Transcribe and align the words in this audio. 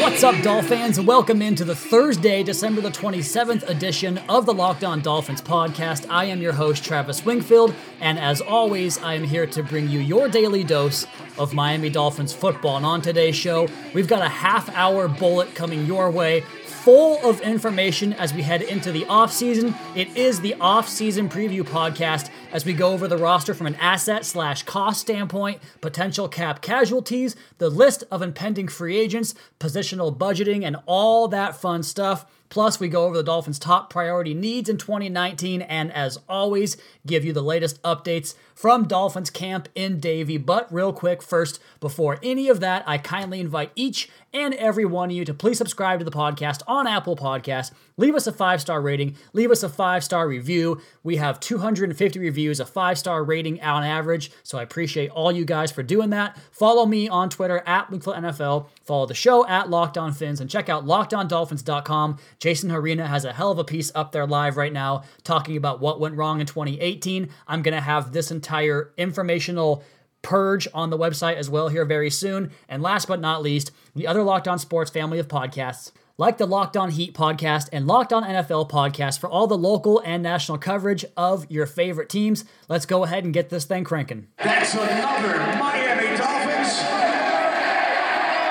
What's 0.00 0.24
up, 0.24 0.42
Dolphins? 0.42 0.98
Welcome 0.98 1.42
into 1.42 1.62
the 1.62 1.76
Thursday, 1.76 2.42
December 2.42 2.80
the 2.80 2.88
27th 2.88 3.68
edition 3.68 4.16
of 4.30 4.46
the 4.46 4.54
Locked 4.54 4.82
On 4.82 5.02
Dolphins 5.02 5.42
podcast. 5.42 6.06
I 6.08 6.24
am 6.24 6.40
your 6.40 6.54
host, 6.54 6.82
Travis 6.82 7.22
Wingfield, 7.22 7.74
and 8.00 8.18
as 8.18 8.40
always, 8.40 8.96
I 8.96 9.12
am 9.12 9.24
here 9.24 9.46
to 9.48 9.62
bring 9.62 9.90
you 9.90 10.00
your 10.00 10.30
daily 10.30 10.64
dose 10.64 11.06
of 11.36 11.52
Miami 11.52 11.90
Dolphins 11.90 12.32
football. 12.32 12.78
And 12.78 12.86
on 12.86 13.02
today's 13.02 13.36
show, 13.36 13.68
we've 13.92 14.08
got 14.08 14.22
a 14.22 14.28
half 14.28 14.74
hour 14.74 15.06
bullet 15.06 15.54
coming 15.54 15.84
your 15.84 16.10
way 16.10 16.44
full 16.64 17.18
of 17.22 17.42
information 17.42 18.14
as 18.14 18.32
we 18.32 18.40
head 18.40 18.62
into 18.62 18.90
the 18.90 19.04
offseason. 19.04 19.76
It 19.94 20.16
is 20.16 20.40
the 20.40 20.54
off-season 20.54 21.28
preview 21.28 21.60
podcast 21.60 22.30
as 22.52 22.64
we 22.64 22.72
go 22.72 22.92
over 22.92 23.06
the 23.06 23.16
roster 23.16 23.54
from 23.54 23.66
an 23.66 23.76
asset 23.76 24.24
slash 24.24 24.62
cost 24.64 25.00
standpoint, 25.00 25.60
potential 25.80 26.28
cap 26.28 26.60
casualties, 26.60 27.36
the 27.58 27.70
list 27.70 28.04
of 28.10 28.22
impending 28.22 28.68
free 28.68 28.98
agents, 28.98 29.34
positional 29.58 30.16
budgeting, 30.16 30.64
and 30.64 30.76
all 30.86 31.28
that 31.28 31.56
fun 31.56 31.82
stuff. 31.82 32.26
Plus, 32.50 32.80
we 32.80 32.88
go 32.88 33.04
over 33.04 33.16
the 33.16 33.22
Dolphins' 33.22 33.60
top 33.60 33.90
priority 33.90 34.34
needs 34.34 34.68
in 34.68 34.76
2019, 34.76 35.62
and 35.62 35.92
as 35.92 36.18
always, 36.28 36.76
give 37.06 37.24
you 37.24 37.32
the 37.32 37.42
latest 37.42 37.80
updates 37.82 38.34
from 38.56 38.88
Dolphins 38.88 39.30
camp 39.30 39.68
in 39.76 40.00
Davie. 40.00 40.36
But 40.36 40.70
real 40.70 40.92
quick, 40.92 41.22
first, 41.22 41.60
before 41.78 42.18
any 42.24 42.48
of 42.48 42.58
that, 42.58 42.82
I 42.88 42.98
kindly 42.98 43.38
invite 43.38 43.70
each 43.76 44.10
and 44.34 44.52
every 44.54 44.84
one 44.84 45.10
of 45.10 45.16
you 45.16 45.24
to 45.24 45.32
please 45.32 45.58
subscribe 45.58 46.00
to 46.00 46.04
the 46.04 46.10
podcast 46.10 46.62
on 46.66 46.88
Apple 46.88 47.16
Podcasts. 47.16 47.70
Leave 47.96 48.16
us 48.16 48.26
a 48.26 48.32
five 48.32 48.60
star 48.60 48.82
rating, 48.82 49.16
leave 49.32 49.50
us 49.50 49.62
a 49.62 49.68
five 49.68 50.02
star 50.02 50.26
review. 50.26 50.80
We 51.04 51.16
have 51.16 51.38
250 51.38 52.18
reviews, 52.18 52.39
a 52.48 52.66
five 52.66 52.98
star 52.98 53.22
rating 53.22 53.60
on 53.60 53.84
average, 53.84 54.30
so 54.42 54.58
I 54.58 54.62
appreciate 54.62 55.10
all 55.10 55.30
you 55.30 55.44
guys 55.44 55.70
for 55.70 55.82
doing 55.82 56.10
that. 56.10 56.38
Follow 56.52 56.86
me 56.86 57.08
on 57.08 57.28
Twitter 57.28 57.62
at 57.66 57.90
NFL. 57.90 58.68
Follow 58.84 59.06
the 59.06 59.14
show 59.14 59.46
at 59.46 59.68
Locked 59.68 59.98
On 59.98 60.12
Fins 60.12 60.40
and 60.40 60.48
check 60.48 60.68
out 60.68 60.86
lockedondolphins.com. 60.86 62.18
Jason 62.38 62.70
Harina 62.70 63.06
has 63.06 63.24
a 63.24 63.32
hell 63.32 63.50
of 63.50 63.58
a 63.58 63.64
piece 63.64 63.92
up 63.94 64.12
there 64.12 64.26
live 64.26 64.56
right 64.56 64.72
now 64.72 65.02
talking 65.24 65.56
about 65.56 65.80
what 65.80 66.00
went 66.00 66.16
wrong 66.16 66.40
in 66.40 66.46
2018. 66.46 67.28
I'm 67.46 67.62
going 67.62 67.74
to 67.74 67.80
have 67.80 68.12
this 68.12 68.30
entire 68.30 68.92
informational 68.96 69.84
purge 70.22 70.68
on 70.74 70.90
the 70.90 70.98
website 70.98 71.36
as 71.36 71.48
well 71.48 71.68
here 71.68 71.84
very 71.84 72.10
soon. 72.10 72.50
And 72.68 72.82
last 72.82 73.08
but 73.08 73.20
not 73.20 73.42
least, 73.42 73.70
the 73.94 74.06
other 74.06 74.22
Locked 74.22 74.48
On 74.48 74.58
Sports 74.58 74.90
family 74.90 75.18
of 75.18 75.28
podcasts 75.28 75.92
like 76.20 76.36
the 76.36 76.46
Locked 76.46 76.76
On 76.76 76.90
Heat 76.90 77.14
podcast 77.14 77.70
and 77.72 77.86
Locked 77.86 78.12
On 78.12 78.22
NFL 78.22 78.68
podcast 78.68 79.18
for 79.18 79.30
all 79.30 79.46
the 79.46 79.56
local 79.56 80.02
and 80.04 80.22
national 80.22 80.58
coverage 80.58 81.02
of 81.16 81.50
your 81.50 81.64
favorite 81.64 82.10
teams. 82.10 82.44
Let's 82.68 82.84
go 82.84 83.04
ahead 83.04 83.24
and 83.24 83.32
get 83.32 83.48
this 83.48 83.64
thing 83.64 83.84
cranking. 83.84 84.26
That's 84.36 84.74
another 84.74 85.38
Miami 85.58 86.18
Dolphins. 86.18 86.99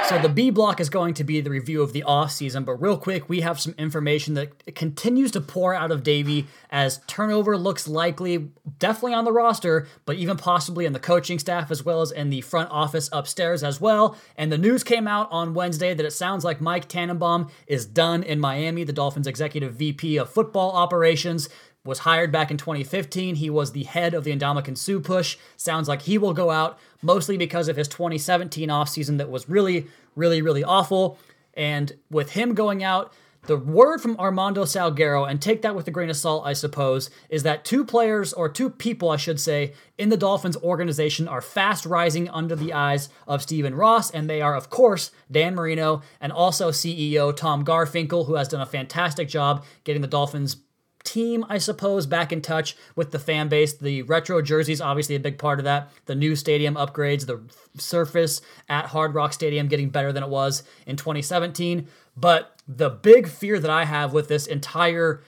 So 0.10 0.18
the 0.18 0.28
B 0.28 0.50
block 0.50 0.80
is 0.80 0.90
going 0.90 1.14
to 1.14 1.24
be 1.24 1.40
the 1.40 1.52
review 1.52 1.84
of 1.84 1.94
the 1.94 2.02
off 2.02 2.32
season, 2.32 2.64
but 2.64 2.82
real 2.82 2.98
quick, 2.98 3.30
we 3.30 3.42
have 3.42 3.60
some 3.60 3.76
information 3.78 4.34
that 4.34 4.74
continues 4.74 5.30
to 5.34 5.40
pour 5.40 5.76
out 5.76 5.92
of 5.92 6.02
Davie 6.02 6.48
as 6.72 7.00
turnover 7.06 7.56
looks 7.56 7.88
likely, 7.88 8.50
definitely 8.80 9.14
on 9.14 9.24
the 9.24 9.32
roster, 9.32 9.88
but 10.06 10.16
even 10.16 10.36
possibly 10.36 10.88
in 10.88 10.94
the 10.94 11.00
coaching 11.00 11.38
staff 11.38 11.70
as 11.70 11.86
well 11.86 12.02
as 12.02 12.12
in 12.12 12.32
the 12.32 12.42
front 12.42 12.72
office 12.72 13.08
upstairs 13.14 13.64
as 13.64 13.80
well. 13.80 14.18
And 14.36 14.52
the 14.52 14.58
news 14.58 14.84
came 14.84 15.08
out 15.08 15.32
on 15.32 15.54
Wednesday 15.54 15.94
that 15.94 16.04
it 16.04 16.12
sounds 16.12 16.44
like 16.44 16.60
Mike 16.60 16.90
Tannenbaum 16.90 17.52
is 17.68 17.86
done 17.86 18.24
in 18.24 18.40
Miami, 18.40 18.84
the 18.84 18.92
Dolphins' 18.92 19.28
executive 19.28 19.76
VP 19.76 20.18
of 20.18 20.32
football 20.32 20.72
operations 20.72 21.50
was 21.86 22.00
hired 22.00 22.32
back 22.32 22.52
in 22.52 22.58
2015. 22.58 23.36
He 23.36 23.50
was 23.50 23.72
the 23.72 23.84
head 23.84 24.14
of 24.14 24.24
the 24.24 24.36
Ndamukong 24.36 24.78
Suh 24.78 25.00
push. 25.00 25.38
Sounds 25.56 25.88
like 25.88 26.04
he 26.04 26.18
will 26.18 26.34
go 26.34 26.50
out 26.50 26.78
mostly 27.02 27.38
because 27.38 27.68
of 27.68 27.78
his 27.78 27.88
2017 27.88 28.70
offseason 28.70 29.18
that 29.18 29.30
was 29.30 29.50
really, 29.50 29.88
really, 30.16 30.42
really 30.42 30.64
awful. 30.64 31.18
And 31.54 31.94
with 32.10 32.32
him 32.32 32.54
going 32.54 32.84
out, 32.84 33.14
the 33.44 33.58
word 33.58 34.02
from 34.02 34.18
Armando 34.18 34.64
Salguero, 34.64 35.30
and 35.30 35.42
take 35.42 35.62
that 35.62 35.74
with 35.74 35.88
a 35.88 35.92
grain 35.92 36.10
of 36.10 36.18
salt, 36.18 36.46
I 36.46 36.54
suppose, 36.54 37.10
is 37.30 37.44
that 37.44 37.64
two 37.64 37.86
players, 37.86 38.34
or 38.34 38.50
two 38.50 38.70
people, 38.70 39.10
I 39.10 39.18
should 39.18 39.40
say, 39.40 39.74
in 39.98 40.10
the 40.10 40.18
Dolphins 40.18 40.58
organization 40.58 41.28
are 41.28 41.42
fast 41.42 41.86
rising 41.86 42.30
under 42.30 42.56
the 42.56 42.74
eyes 42.74 43.10
of 43.28 43.42
Stephen 43.42 43.76
Ross, 43.76 44.12
and 44.12 44.30
they 44.30 44.42
are, 44.42 44.56
of 44.56 44.70
course, 44.70 45.12
Dan 45.32 45.56
Marino 45.56 46.02
and 46.20 46.32
also 46.32 46.70
CEO 46.72 47.36
Tom 47.36 47.64
Garfinkel, 47.64 48.26
who 48.26 48.36
has 48.36 48.50
done 48.50 48.62
a 48.62 48.66
fantastic 48.66 49.30
job 49.30 49.64
getting 49.84 50.02
the 50.02 50.08
Dolphins 50.08 50.58
team, 51.04 51.46
I 51.50 51.58
suppose, 51.58 52.06
back 52.06 52.32
in 52.32 52.42
touch 52.42 52.76
with 52.96 53.12
the 53.12 53.20
fan 53.20 53.48
base. 53.48 53.74
The 53.74 54.04
retro 54.04 54.42
jerseys, 54.42 54.82
obviously, 54.82 55.16
a 55.16 55.20
big 55.20 55.38
part 55.38 55.60
of 55.60 55.66
that. 55.66 55.90
The 56.06 56.16
new 56.16 56.36
stadium 56.36 56.76
upgrades, 56.76 57.26
the 57.26 57.42
surface 57.80 58.42
at 58.68 58.88
Hard 58.88 59.16
Rock 59.16 59.34
Stadium 59.34 59.68
getting 59.68 59.90
better 59.90 60.12
than 60.12 60.24
it 60.24 60.30
was 60.30 60.64
in 60.86 60.96
2017. 60.96 61.88
But 62.16 62.56
the 62.68 62.90
big 62.90 63.28
fear 63.28 63.60
that 63.60 63.72
I 63.72 63.86
have 63.86 64.14
with 64.14 64.28
this 64.28 64.46
entire 64.48 65.24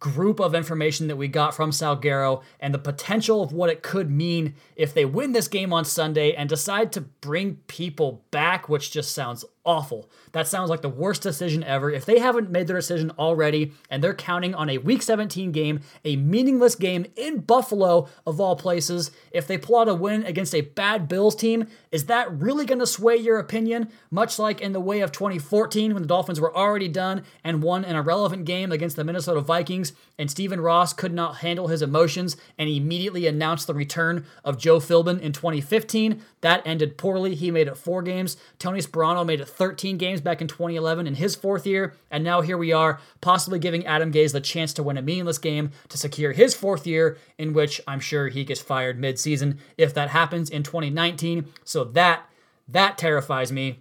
group 0.00 0.38
of 0.38 0.54
information 0.54 1.06
that 1.06 1.16
we 1.16 1.28
got 1.28 1.54
from 1.54 1.70
Salguero 1.70 2.42
and 2.60 2.74
the 2.74 2.78
potential 2.78 3.42
of 3.42 3.52
what 3.52 3.70
it 3.70 3.82
could 3.82 4.10
mean 4.10 4.54
if 4.76 4.92
they 4.92 5.06
win 5.06 5.32
this 5.32 5.48
game 5.48 5.72
on 5.72 5.84
Sunday 5.84 6.34
and 6.34 6.46
decide 6.46 6.92
to 6.92 7.00
bring 7.00 7.56
people 7.68 8.22
back, 8.30 8.68
which 8.68 8.90
just 8.90 9.14
sounds 9.14 9.46
awful. 9.64 10.10
That 10.32 10.48
sounds 10.48 10.70
like 10.70 10.82
the 10.82 10.88
worst 10.88 11.22
decision 11.22 11.62
ever. 11.64 11.90
If 11.90 12.04
they 12.04 12.18
haven't 12.18 12.50
made 12.50 12.66
their 12.66 12.76
decision 12.76 13.10
already 13.18 13.72
and 13.88 14.02
they're 14.02 14.14
counting 14.14 14.54
on 14.54 14.68
a 14.68 14.78
week 14.78 15.02
17 15.02 15.52
game, 15.52 15.80
a 16.04 16.16
meaningless 16.16 16.74
game 16.74 17.06
in 17.16 17.40
Buffalo 17.40 18.08
of 18.26 18.40
all 18.40 18.56
places, 18.56 19.10
if 19.30 19.46
they 19.46 19.58
pull 19.58 19.78
out 19.78 19.88
a 19.88 19.94
win 19.94 20.24
against 20.24 20.54
a 20.54 20.60
bad 20.62 21.08
Bills 21.08 21.34
team, 21.34 21.66
is 21.90 22.06
that 22.06 22.32
really 22.32 22.66
going 22.66 22.78
to 22.78 22.86
sway 22.86 23.16
your 23.16 23.38
opinion? 23.38 23.88
Much 24.10 24.38
like 24.38 24.60
in 24.60 24.72
the 24.72 24.80
way 24.80 25.00
of 25.00 25.12
2014 25.12 25.94
when 25.94 26.02
the 26.02 26.08
Dolphins 26.08 26.40
were 26.40 26.54
already 26.56 26.88
done 26.88 27.22
and 27.42 27.62
won 27.62 27.84
an 27.84 27.96
irrelevant 27.96 28.44
game 28.44 28.72
against 28.72 28.96
the 28.96 29.04
Minnesota 29.04 29.40
Vikings 29.40 29.92
and 30.18 30.30
Stephen 30.30 30.60
Ross 30.60 30.92
could 30.92 31.12
not 31.12 31.36
handle 31.38 31.68
his 31.68 31.82
emotions 31.82 32.36
and 32.58 32.68
immediately 32.68 33.26
announced 33.26 33.66
the 33.66 33.74
return 33.74 34.24
of 34.44 34.58
Joe 34.58 34.78
Philbin 34.78 35.20
in 35.20 35.32
2015. 35.32 36.22
That 36.40 36.62
ended 36.64 36.96
poorly. 36.96 37.34
He 37.34 37.50
made 37.50 37.68
it 37.68 37.76
four 37.76 38.02
games. 38.02 38.36
Tony 38.58 38.80
Sparano 38.80 39.26
made 39.26 39.40
it 39.40 39.48
13 39.56 39.98
games 39.98 40.20
back 40.20 40.40
in 40.40 40.48
2011 40.48 41.06
in 41.06 41.14
his 41.14 41.34
fourth 41.34 41.66
year, 41.66 41.94
and 42.10 42.22
now 42.22 42.40
here 42.40 42.58
we 42.58 42.72
are, 42.72 43.00
possibly 43.20 43.58
giving 43.58 43.86
Adam 43.86 44.12
Gase 44.12 44.32
the 44.32 44.40
chance 44.40 44.72
to 44.74 44.82
win 44.82 44.98
a 44.98 45.02
meaningless 45.02 45.38
game 45.38 45.70
to 45.88 45.98
secure 45.98 46.32
his 46.32 46.54
fourth 46.54 46.86
year, 46.86 47.18
in 47.38 47.52
which 47.52 47.80
I'm 47.86 48.00
sure 48.00 48.28
he 48.28 48.44
gets 48.44 48.60
fired 48.60 48.98
mid-season 48.98 49.58
if 49.76 49.94
that 49.94 50.10
happens 50.10 50.50
in 50.50 50.62
2019. 50.62 51.46
So 51.64 51.84
that 51.84 52.28
that 52.68 52.98
terrifies 52.98 53.52
me. 53.52 53.80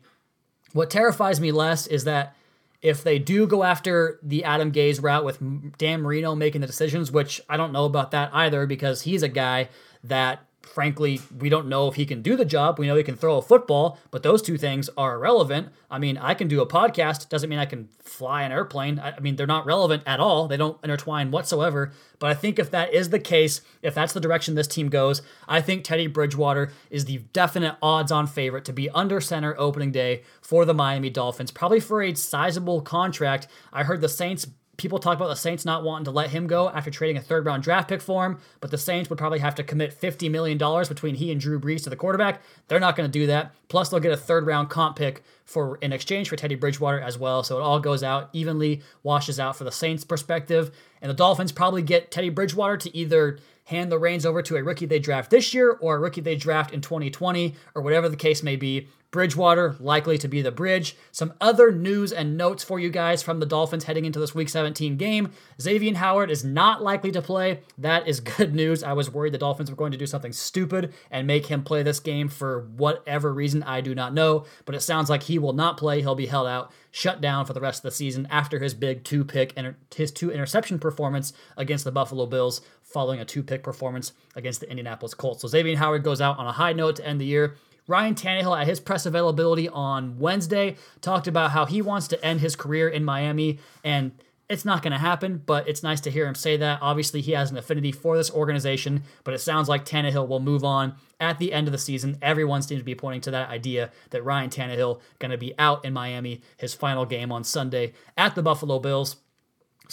What 0.73 0.89
terrifies 0.89 1.39
me 1.39 1.51
less 1.51 1.87
is 1.87 2.03
that 2.03 2.35
if 2.81 3.03
they 3.03 3.17
do 3.17 3.47
go 3.47 3.63
after 3.63 4.19
the 4.21 4.43
Adam 4.43 4.71
Gase 4.71 5.01
route 5.01 5.23
with 5.23 5.39
Dan 5.77 6.01
Marino 6.01 6.35
making 6.35 6.61
the 6.61 6.67
decisions, 6.67 7.11
which 7.11 7.39
I 7.47 7.55
don't 7.55 7.71
know 7.71 7.85
about 7.85 8.11
that 8.11 8.29
either 8.33 8.65
because 8.67 9.03
he's 9.03 9.23
a 9.23 9.29
guy 9.29 9.69
that 10.03 10.45
frankly, 10.63 11.21
we 11.37 11.49
don't 11.49 11.67
know 11.67 11.87
if 11.87 11.95
he 11.95 12.05
can 12.05 12.21
do 12.21 12.35
the 12.35 12.45
job. 12.45 12.79
We 12.79 12.87
know 12.87 12.95
he 12.95 13.03
can 13.03 13.15
throw 13.15 13.37
a 13.37 13.41
football, 13.41 13.99
but 14.11 14.23
those 14.23 14.41
two 14.41 14.57
things 14.57 14.89
are 14.97 15.15
irrelevant. 15.15 15.69
I 15.91 15.99
mean, 15.99 16.17
I 16.17 16.33
can 16.33 16.47
do 16.47 16.61
a 16.61 16.67
podcast, 16.67 17.29
doesn't 17.29 17.49
mean 17.49 17.59
I 17.59 17.65
can 17.65 17.89
fly 18.01 18.43
an 18.43 18.51
airplane. 18.51 18.99
I, 18.99 19.19
mean, 19.19 19.35
they're 19.35 19.45
not 19.45 19.65
relevant 19.65 20.03
at 20.05 20.19
all. 20.19 20.47
They 20.47 20.57
don't 20.57 20.83
intertwine 20.83 21.31
whatsoever. 21.31 21.91
But 22.17 22.31
I 22.31 22.33
think 22.33 22.57
if 22.57 22.71
that 22.71 22.93
is 22.93 23.09
the 23.09 23.19
case, 23.19 23.61
if 23.81 23.93
that's 23.93 24.13
the 24.13 24.19
direction 24.19 24.55
this 24.55 24.67
team 24.67 24.89
goes, 24.89 25.21
I 25.47 25.61
think 25.61 25.83
Teddy 25.83 26.07
Bridgewater 26.07 26.71
is 26.89 27.05
the 27.05 27.19
definite 27.33 27.75
odds 27.81 28.11
on 28.11 28.25
favorite 28.25 28.65
to 28.65 28.73
be 28.73 28.89
under 28.89 29.21
center 29.21 29.55
opening 29.57 29.91
day 29.91 30.23
for 30.41 30.65
the 30.65 30.73
Miami 30.73 31.09
Dolphins, 31.09 31.51
probably 31.51 31.79
for 31.79 32.01
a 32.01 32.15
sizable 32.15 32.81
contract. 32.81 33.47
I 33.71 33.83
heard 33.83 34.01
the 34.01 34.09
Saints 34.09 34.47
people 34.83 34.99
talk 34.99 35.15
about 35.15 35.29
the 35.29 35.35
Saints 35.35 35.63
not 35.63 35.81
wanting 35.81 36.03
to 36.03 36.11
let 36.11 36.29
him 36.29 36.45
go 36.45 36.69
after 36.69 36.91
trading 36.91 37.15
a 37.15 37.21
third 37.21 37.45
round 37.45 37.63
draft 37.63 37.87
pick 37.87 38.01
for 38.01 38.25
him, 38.25 38.37
but 38.59 38.69
the 38.69 38.77
Saints 38.77 39.09
would 39.09 39.17
probably 39.17 39.39
have 39.39 39.55
to 39.55 39.63
commit 39.63 39.97
$50 39.99 40.29
million 40.29 40.57
between 40.57 41.15
he 41.15 41.31
and 41.31 41.39
Drew 41.39 41.57
Brees 41.57 41.83
to 41.85 41.89
the 41.89 41.95
quarterback. 41.95 42.41
They're 42.67 42.81
not 42.81 42.97
going 42.97 43.09
to 43.09 43.19
do 43.19 43.25
that. 43.27 43.55
Plus, 43.69 43.87
they'll 43.87 44.01
get 44.01 44.11
a 44.11 44.17
third 44.17 44.45
round 44.45 44.69
comp 44.69 44.97
pick 44.97 45.23
for 45.45 45.77
in 45.77 45.93
exchange 45.93 46.27
for 46.27 46.35
Teddy 46.35 46.55
Bridgewater 46.55 46.99
as 46.99 47.17
well. 47.17 47.43
So 47.43 47.57
it 47.57 47.61
all 47.61 47.79
goes 47.79 48.03
out 48.03 48.29
evenly, 48.33 48.81
washes 49.03 49.39
out 49.39 49.55
for 49.55 49.63
the 49.63 49.71
Saints' 49.71 50.03
perspective. 50.03 50.69
And 51.01 51.09
the 51.09 51.15
Dolphins 51.15 51.53
probably 51.53 51.81
get 51.81 52.11
Teddy 52.11 52.29
Bridgewater 52.29 52.75
to 52.75 52.95
either 52.95 53.39
hand 53.65 53.91
the 53.91 53.99
reins 53.99 54.25
over 54.25 54.41
to 54.41 54.55
a 54.57 54.63
rookie 54.63 54.85
they 54.85 54.99
draft 54.99 55.29
this 55.29 55.53
year 55.53 55.71
or 55.71 55.95
a 55.95 55.99
rookie 55.99 56.21
they 56.21 56.35
draft 56.35 56.73
in 56.73 56.81
2020 56.81 57.55
or 57.75 57.81
whatever 57.81 58.09
the 58.09 58.15
case 58.15 58.43
may 58.43 58.55
be. 58.55 58.87
Bridgewater 59.13 59.75
likely 59.79 60.17
to 60.17 60.27
be 60.27 60.41
the 60.41 60.51
bridge. 60.51 60.97
Some 61.11 61.33
other 61.39 61.71
news 61.71 62.11
and 62.11 62.35
notes 62.35 62.63
for 62.63 62.79
you 62.79 62.89
guys 62.89 63.21
from 63.21 63.39
the 63.39 63.45
Dolphins 63.45 63.83
heading 63.83 64.05
into 64.05 64.19
this 64.19 64.33
Week 64.33 64.49
17 64.49 64.97
game. 64.97 65.31
Xavier 65.61 65.93
Howard 65.93 66.31
is 66.31 66.43
not 66.43 66.81
likely 66.81 67.11
to 67.11 67.21
play. 67.21 67.59
That 67.77 68.07
is 68.07 68.19
good 68.37 68.55
news. 68.55 68.83
I 68.83 68.93
was 68.93 69.11
worried 69.13 69.31
the 69.31 69.37
Dolphins 69.37 69.69
were 69.69 69.77
going 69.77 69.91
to 69.91 69.99
do 69.99 70.07
something 70.07 70.33
stupid 70.33 70.95
and 71.11 71.27
make 71.27 71.45
him 71.45 71.63
play 71.63 71.83
this 71.83 71.99
game 71.99 72.27
for 72.27 72.67
whatever 72.75 73.31
reason 73.31 73.61
I 73.61 73.81
do 73.81 73.93
not 73.93 74.15
know, 74.15 74.45
but 74.65 74.73
it 74.73 74.81
sounds 74.81 75.11
like 75.11 75.21
he 75.21 75.37
will 75.37 75.53
not 75.53 75.77
play. 75.77 76.01
He'll 76.01 76.15
be 76.15 76.25
held 76.25 76.47
out, 76.47 76.71
shut 76.89 77.21
down 77.21 77.45
for 77.45 77.53
the 77.53 77.61
rest 77.61 77.85
of 77.85 77.91
the 77.91 77.95
season 77.95 78.27
after 78.31 78.57
his 78.57 78.73
big 78.73 79.03
two 79.03 79.23
pick 79.23 79.53
and 79.55 79.75
his 79.95 80.11
two 80.11 80.31
interception 80.31 80.79
performance 80.79 81.33
against 81.55 81.83
the 81.85 81.91
Buffalo 81.91 82.25
Bills 82.25 82.61
following 82.93 83.19
a 83.19 83.25
two 83.25 83.43
pick 83.43 83.63
performance 83.63 84.13
against 84.35 84.61
the 84.61 84.69
Indianapolis 84.69 85.13
Colts. 85.13 85.41
So 85.41 85.47
Xavier 85.47 85.75
Howard 85.77 86.03
goes 86.03 86.21
out 86.21 86.37
on 86.37 86.47
a 86.47 86.51
high 86.51 86.73
note 86.73 86.95
to 86.97 87.05
end 87.05 87.19
the 87.19 87.25
year. 87.25 87.55
Ryan 87.87 88.15
Tannehill, 88.15 88.57
at 88.59 88.67
his 88.67 88.79
press 88.79 89.05
availability 89.05 89.67
on 89.67 90.17
Wednesday, 90.17 90.77
talked 91.01 91.27
about 91.27 91.51
how 91.51 91.65
he 91.65 91.81
wants 91.81 92.07
to 92.09 92.25
end 92.25 92.39
his 92.39 92.55
career 92.55 92.87
in 92.87 93.03
Miami, 93.03 93.59
and 93.83 94.13
it's 94.49 94.63
not 94.63 94.81
going 94.81 94.91
to 94.91 94.99
happen, 94.99 95.41
but 95.45 95.67
it's 95.67 95.83
nice 95.83 95.99
to 96.01 96.11
hear 96.11 96.27
him 96.27 96.35
say 96.35 96.55
that. 96.57 96.79
Obviously, 96.81 97.21
he 97.21 97.31
has 97.31 97.51
an 97.51 97.57
affinity 97.57 97.91
for 97.91 98.15
this 98.15 98.31
organization, 98.31 99.03
but 99.23 99.33
it 99.33 99.39
sounds 99.39 99.67
like 99.67 99.83
Tannehill 99.83 100.27
will 100.27 100.39
move 100.39 100.63
on 100.63 100.95
at 101.19 101.39
the 101.39 101.51
end 101.51 101.67
of 101.67 101.71
the 101.71 101.77
season. 101.77 102.17
Everyone 102.21 102.61
seems 102.61 102.81
to 102.81 102.85
be 102.85 102.95
pointing 102.95 103.21
to 103.21 103.31
that 103.31 103.49
idea 103.49 103.91
that 104.11 104.23
Ryan 104.23 104.49
Tannehill 104.49 105.01
going 105.19 105.31
to 105.31 105.37
be 105.37 105.53
out 105.57 105.83
in 105.83 105.93
Miami, 105.93 106.41
his 106.57 106.73
final 106.73 107.05
game 107.05 107.31
on 107.31 107.43
Sunday 107.43 107.93
at 108.17 108.35
the 108.35 108.43
Buffalo 108.43 108.79
Bills. 108.79 109.17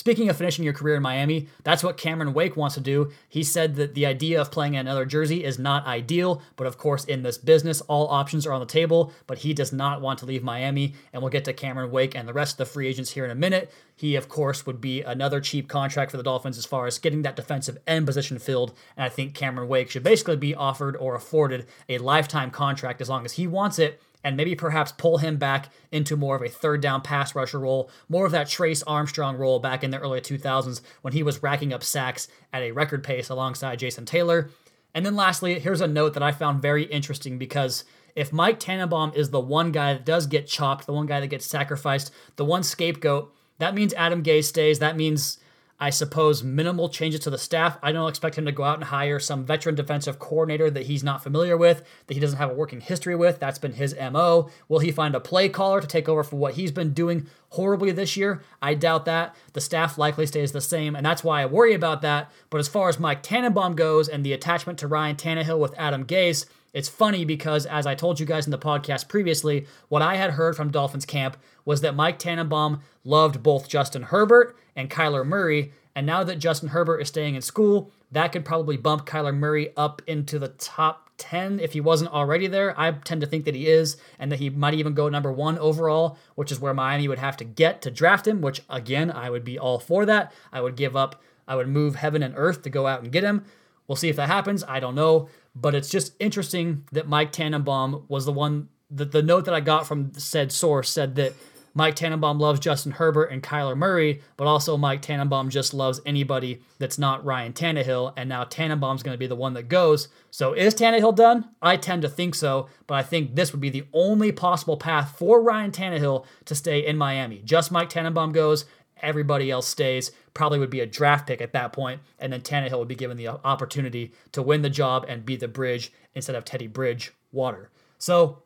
Speaking 0.00 0.30
of 0.30 0.38
finishing 0.38 0.64
your 0.64 0.72
career 0.72 0.94
in 0.94 1.02
Miami, 1.02 1.48
that's 1.62 1.84
what 1.84 1.98
Cameron 1.98 2.32
Wake 2.32 2.56
wants 2.56 2.74
to 2.74 2.80
do. 2.80 3.10
He 3.28 3.42
said 3.42 3.74
that 3.74 3.92
the 3.92 4.06
idea 4.06 4.40
of 4.40 4.50
playing 4.50 4.72
in 4.72 4.80
another 4.80 5.04
jersey 5.04 5.44
is 5.44 5.58
not 5.58 5.86
ideal, 5.86 6.40
but 6.56 6.66
of 6.66 6.78
course, 6.78 7.04
in 7.04 7.22
this 7.22 7.36
business, 7.36 7.82
all 7.82 8.08
options 8.08 8.46
are 8.46 8.52
on 8.54 8.60
the 8.60 8.66
table. 8.66 9.12
But 9.26 9.40
he 9.40 9.52
does 9.52 9.74
not 9.74 10.00
want 10.00 10.18
to 10.20 10.24
leave 10.24 10.42
Miami, 10.42 10.94
and 11.12 11.20
we'll 11.20 11.30
get 11.30 11.44
to 11.44 11.52
Cameron 11.52 11.90
Wake 11.90 12.14
and 12.14 12.26
the 12.26 12.32
rest 12.32 12.54
of 12.54 12.56
the 12.56 12.64
free 12.64 12.88
agents 12.88 13.10
here 13.10 13.26
in 13.26 13.30
a 13.30 13.34
minute. 13.34 13.70
He, 13.94 14.16
of 14.16 14.26
course, 14.30 14.64
would 14.64 14.80
be 14.80 15.02
another 15.02 15.38
cheap 15.38 15.68
contract 15.68 16.10
for 16.10 16.16
the 16.16 16.22
Dolphins 16.22 16.56
as 16.56 16.64
far 16.64 16.86
as 16.86 16.98
getting 16.98 17.20
that 17.20 17.36
defensive 17.36 17.76
end 17.86 18.06
position 18.06 18.38
filled. 18.38 18.72
And 18.96 19.04
I 19.04 19.10
think 19.10 19.34
Cameron 19.34 19.68
Wake 19.68 19.90
should 19.90 20.02
basically 20.02 20.38
be 20.38 20.54
offered 20.54 20.96
or 20.96 21.14
afforded 21.14 21.66
a 21.90 21.98
lifetime 21.98 22.50
contract 22.50 23.02
as 23.02 23.10
long 23.10 23.26
as 23.26 23.32
he 23.32 23.46
wants 23.46 23.78
it 23.78 24.00
and 24.22 24.36
maybe 24.36 24.54
perhaps 24.54 24.92
pull 24.92 25.18
him 25.18 25.36
back 25.36 25.70
into 25.90 26.16
more 26.16 26.36
of 26.36 26.42
a 26.42 26.48
third 26.48 26.80
down 26.80 27.00
pass 27.00 27.34
rusher 27.34 27.58
role, 27.58 27.90
more 28.08 28.26
of 28.26 28.32
that 28.32 28.48
Trace 28.48 28.82
Armstrong 28.82 29.36
role 29.36 29.58
back 29.58 29.82
in 29.82 29.90
the 29.90 29.98
early 29.98 30.20
2000s 30.20 30.80
when 31.02 31.12
he 31.12 31.22
was 31.22 31.42
racking 31.42 31.72
up 31.72 31.82
sacks 31.82 32.28
at 32.52 32.62
a 32.62 32.72
record 32.72 33.02
pace 33.02 33.28
alongside 33.28 33.78
Jason 33.78 34.04
Taylor. 34.04 34.50
And 34.94 35.06
then 35.06 35.16
lastly, 35.16 35.58
here's 35.58 35.80
a 35.80 35.86
note 35.86 36.14
that 36.14 36.22
I 36.22 36.32
found 36.32 36.62
very 36.62 36.84
interesting 36.84 37.38
because 37.38 37.84
if 38.16 38.32
Mike 38.32 38.58
Tannenbaum 38.58 39.12
is 39.14 39.30
the 39.30 39.40
one 39.40 39.72
guy 39.72 39.94
that 39.94 40.04
does 40.04 40.26
get 40.26 40.46
chopped, 40.46 40.86
the 40.86 40.92
one 40.92 41.06
guy 41.06 41.20
that 41.20 41.28
gets 41.28 41.46
sacrificed, 41.46 42.12
the 42.36 42.44
one 42.44 42.62
scapegoat, 42.62 43.32
that 43.58 43.74
means 43.74 43.94
Adam 43.94 44.22
Gase 44.22 44.44
stays. 44.44 44.78
That 44.78 44.96
means 44.96 45.38
I 45.80 45.88
suppose 45.88 46.42
minimal 46.42 46.90
changes 46.90 47.20
to 47.20 47.30
the 47.30 47.38
staff. 47.38 47.78
I 47.82 47.90
don't 47.90 48.08
expect 48.08 48.36
him 48.36 48.44
to 48.44 48.52
go 48.52 48.64
out 48.64 48.76
and 48.76 48.84
hire 48.84 49.18
some 49.18 49.46
veteran 49.46 49.74
defensive 49.74 50.18
coordinator 50.18 50.70
that 50.70 50.86
he's 50.86 51.02
not 51.02 51.22
familiar 51.22 51.56
with, 51.56 51.82
that 52.06 52.14
he 52.14 52.20
doesn't 52.20 52.38
have 52.38 52.50
a 52.50 52.54
working 52.54 52.82
history 52.82 53.16
with. 53.16 53.40
That's 53.40 53.58
been 53.58 53.72
his 53.72 53.96
MO. 54.12 54.50
Will 54.68 54.80
he 54.80 54.92
find 54.92 55.14
a 55.14 55.20
play 55.20 55.48
caller 55.48 55.80
to 55.80 55.86
take 55.86 56.06
over 56.06 56.22
for 56.22 56.36
what 56.36 56.54
he's 56.54 56.70
been 56.70 56.92
doing 56.92 57.26
horribly 57.48 57.92
this 57.92 58.14
year? 58.14 58.42
I 58.60 58.74
doubt 58.74 59.06
that. 59.06 59.34
The 59.54 59.60
staff 59.62 59.96
likely 59.96 60.26
stays 60.26 60.52
the 60.52 60.60
same, 60.60 60.94
and 60.94 61.04
that's 61.04 61.24
why 61.24 61.40
I 61.40 61.46
worry 61.46 61.72
about 61.72 62.02
that. 62.02 62.30
But 62.50 62.58
as 62.58 62.68
far 62.68 62.90
as 62.90 63.00
Mike 63.00 63.22
Tannenbaum 63.22 63.74
goes 63.74 64.06
and 64.06 64.22
the 64.22 64.34
attachment 64.34 64.78
to 64.80 64.86
Ryan 64.86 65.16
Tannehill 65.16 65.58
with 65.58 65.74
Adam 65.78 66.04
Gase, 66.04 66.44
it's 66.72 66.88
funny 66.88 67.24
because, 67.24 67.66
as 67.66 67.86
I 67.86 67.94
told 67.94 68.20
you 68.20 68.26
guys 68.26 68.46
in 68.46 68.50
the 68.50 68.58
podcast 68.58 69.08
previously, 69.08 69.66
what 69.88 70.02
I 70.02 70.16
had 70.16 70.32
heard 70.32 70.56
from 70.56 70.70
Dolphins 70.70 71.06
camp 71.06 71.36
was 71.64 71.80
that 71.80 71.96
Mike 71.96 72.18
Tannenbaum 72.18 72.80
loved 73.04 73.42
both 73.42 73.68
Justin 73.68 74.02
Herbert 74.04 74.56
and 74.76 74.90
Kyler 74.90 75.26
Murray. 75.26 75.72
And 75.94 76.06
now 76.06 76.22
that 76.22 76.38
Justin 76.38 76.68
Herbert 76.68 77.00
is 77.00 77.08
staying 77.08 77.34
in 77.34 77.42
school, 77.42 77.90
that 78.12 78.32
could 78.32 78.44
probably 78.44 78.76
bump 78.76 79.06
Kyler 79.06 79.36
Murray 79.36 79.72
up 79.76 80.00
into 80.06 80.38
the 80.38 80.48
top 80.48 81.10
10 81.18 81.60
if 81.60 81.72
he 81.72 81.80
wasn't 81.80 82.12
already 82.12 82.46
there. 82.46 82.78
I 82.78 82.92
tend 82.92 83.20
to 83.20 83.26
think 83.26 83.44
that 83.44 83.54
he 83.54 83.66
is, 83.66 83.96
and 84.18 84.32
that 84.32 84.38
he 84.38 84.50
might 84.50 84.74
even 84.74 84.94
go 84.94 85.08
number 85.08 85.30
one 85.30 85.58
overall, 85.58 86.18
which 86.34 86.50
is 86.50 86.60
where 86.60 86.74
Miami 86.74 87.08
would 87.08 87.18
have 87.18 87.36
to 87.38 87.44
get 87.44 87.82
to 87.82 87.90
draft 87.90 88.26
him, 88.26 88.40
which 88.40 88.62
again, 88.70 89.10
I 89.10 89.30
would 89.30 89.44
be 89.44 89.58
all 89.58 89.78
for 89.78 90.06
that. 90.06 90.32
I 90.52 90.60
would 90.60 90.76
give 90.76 90.96
up, 90.96 91.22
I 91.46 91.56
would 91.56 91.68
move 91.68 91.96
heaven 91.96 92.22
and 92.22 92.34
earth 92.36 92.62
to 92.62 92.70
go 92.70 92.86
out 92.86 93.02
and 93.02 93.12
get 93.12 93.24
him. 93.24 93.44
We'll 93.86 93.96
see 93.96 94.08
if 94.08 94.16
that 94.16 94.28
happens. 94.28 94.62
I 94.68 94.78
don't 94.78 94.94
know. 94.94 95.28
But 95.54 95.74
it's 95.74 95.90
just 95.90 96.14
interesting 96.20 96.84
that 96.92 97.08
Mike 97.08 97.32
Tannenbaum 97.32 98.04
was 98.08 98.24
the 98.24 98.32
one, 98.32 98.68
that 98.90 99.12
the 99.12 99.22
note 99.22 99.44
that 99.46 99.54
I 99.54 99.60
got 99.60 99.86
from 99.86 100.12
said 100.14 100.52
source 100.52 100.88
said 100.90 101.16
that 101.16 101.34
Mike 101.74 101.94
Tannenbaum 101.94 102.38
loves 102.38 102.58
Justin 102.58 102.92
Herbert 102.92 103.26
and 103.26 103.42
Kyler 103.42 103.76
Murray, 103.76 104.22
but 104.36 104.46
also 104.46 104.76
Mike 104.76 105.02
Tannenbaum 105.02 105.50
just 105.50 105.72
loves 105.72 106.00
anybody 106.04 106.60
that's 106.78 106.98
not 106.98 107.24
Ryan 107.24 107.52
Tannehill, 107.52 108.12
and 108.16 108.28
now 108.28 108.44
Tannenbaum's 108.44 109.02
going 109.02 109.14
to 109.14 109.18
be 109.18 109.28
the 109.28 109.36
one 109.36 109.54
that 109.54 109.68
goes. 109.68 110.08
So 110.30 110.52
is 110.52 110.74
Tannehill 110.74 111.14
done? 111.14 111.48
I 111.62 111.76
tend 111.76 112.02
to 112.02 112.08
think 112.08 112.34
so, 112.34 112.68
but 112.86 112.94
I 112.94 113.02
think 113.02 113.34
this 113.34 113.52
would 113.52 113.60
be 113.60 113.70
the 113.70 113.86
only 113.92 114.32
possible 114.32 114.76
path 114.76 115.16
for 115.16 115.40
Ryan 115.42 115.70
Tannehill 115.70 116.26
to 116.46 116.54
stay 116.54 116.84
in 116.84 116.96
Miami. 116.96 117.40
Just 117.44 117.70
Mike 117.70 117.88
Tannenbaum 117.88 118.32
goes, 118.32 118.64
everybody 119.00 119.50
else 119.50 119.68
stays. 119.68 120.10
Probably 120.34 120.58
would 120.58 120.70
be 120.70 120.80
a 120.80 120.86
draft 120.86 121.26
pick 121.26 121.40
at 121.40 121.52
that 121.52 121.72
point, 121.72 122.00
and 122.18 122.32
then 122.32 122.40
Tannehill 122.40 122.78
would 122.78 122.88
be 122.88 122.94
given 122.94 123.16
the 123.16 123.28
opportunity 123.28 124.12
to 124.32 124.42
win 124.42 124.62
the 124.62 124.70
job 124.70 125.04
and 125.08 125.24
be 125.24 125.36
the 125.36 125.48
bridge 125.48 125.92
instead 126.14 126.36
of 126.36 126.44
Teddy 126.44 126.66
Bridgewater. 126.66 127.70
So 127.98 128.42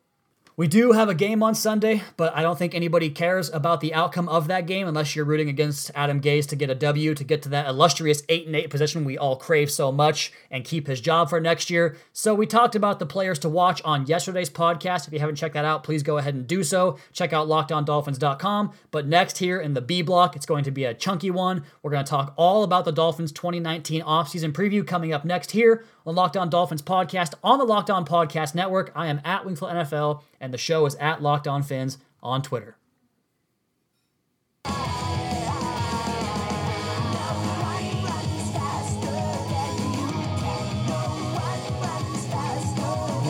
we 0.57 0.69
do 0.69 0.93
have 0.93 1.09
a 1.09 1.13
game 1.13 1.43
on 1.43 1.53
Sunday, 1.53 2.01
but 2.15 2.33
I 2.33 2.41
don't 2.41 2.57
think 2.57 2.73
anybody 2.73 3.09
cares 3.09 3.49
about 3.49 3.81
the 3.81 3.93
outcome 3.93 4.29
of 4.29 4.47
that 4.47 4.65
game 4.65 4.87
unless 4.87 5.13
you're 5.13 5.25
rooting 5.25 5.49
against 5.49 5.91
Adam 5.93 6.21
Gase 6.21 6.47
to 6.47 6.55
get 6.55 6.69
a 6.69 6.75
W, 6.75 7.13
to 7.13 7.23
get 7.25 7.41
to 7.41 7.49
that 7.49 7.67
illustrious 7.67 8.23
8 8.29 8.47
and 8.47 8.55
8 8.55 8.69
position 8.69 9.03
we 9.03 9.17
all 9.17 9.35
crave 9.35 9.69
so 9.69 9.91
much 9.91 10.31
and 10.49 10.63
keep 10.63 10.87
his 10.87 11.01
job 11.01 11.29
for 11.29 11.41
next 11.41 11.69
year. 11.69 11.97
So 12.13 12.33
we 12.33 12.47
talked 12.47 12.73
about 12.73 12.99
the 12.99 13.05
players 13.05 13.37
to 13.39 13.49
watch 13.49 13.81
on 13.83 14.05
yesterday's 14.05 14.49
podcast. 14.49 15.07
If 15.07 15.13
you 15.13 15.19
haven't 15.19 15.35
checked 15.35 15.55
that 15.55 15.65
out, 15.65 15.83
please 15.83 16.03
go 16.03 16.19
ahead 16.19 16.35
and 16.35 16.47
do 16.47 16.63
so. 16.63 16.97
Check 17.11 17.33
out 17.33 17.49
lockedondolphins.com. 17.49 18.71
But 18.91 19.07
next 19.07 19.39
here 19.39 19.59
in 19.59 19.73
the 19.73 19.81
B 19.81 20.01
block, 20.03 20.37
it's 20.37 20.45
going 20.45 20.63
to 20.63 20.71
be 20.71 20.85
a 20.85 20.93
chunky 20.93 21.31
one. 21.31 21.65
We're 21.83 21.91
going 21.91 22.05
to 22.05 22.09
talk 22.09 22.33
all 22.37 22.63
about 22.63 22.85
the 22.85 22.93
Dolphins 22.93 23.33
2019 23.33 24.01
offseason 24.03 24.53
preview 24.53 24.87
coming 24.87 25.11
up 25.11 25.25
next 25.25 25.51
here 25.51 25.83
on 26.05 26.11
Locked 26.11 26.37
On 26.37 26.49
Dolphins 26.49 26.81
podcast 26.81 27.33
on 27.43 27.57
the 27.57 27.65
Locked 27.65 27.89
On 27.89 28.05
Podcast 28.05 28.53
Network. 28.55 28.91
I 28.95 29.07
am 29.07 29.21
at 29.25 29.45
Wingfield 29.45 29.71
NFL, 29.71 30.21
and 30.39 30.53
the 30.53 30.57
show 30.57 30.85
is 30.85 30.95
at 30.95 31.21
Locked 31.21 31.47
On 31.47 31.63
Fins 31.63 31.97
on 32.21 32.41
Twitter. 32.41 32.77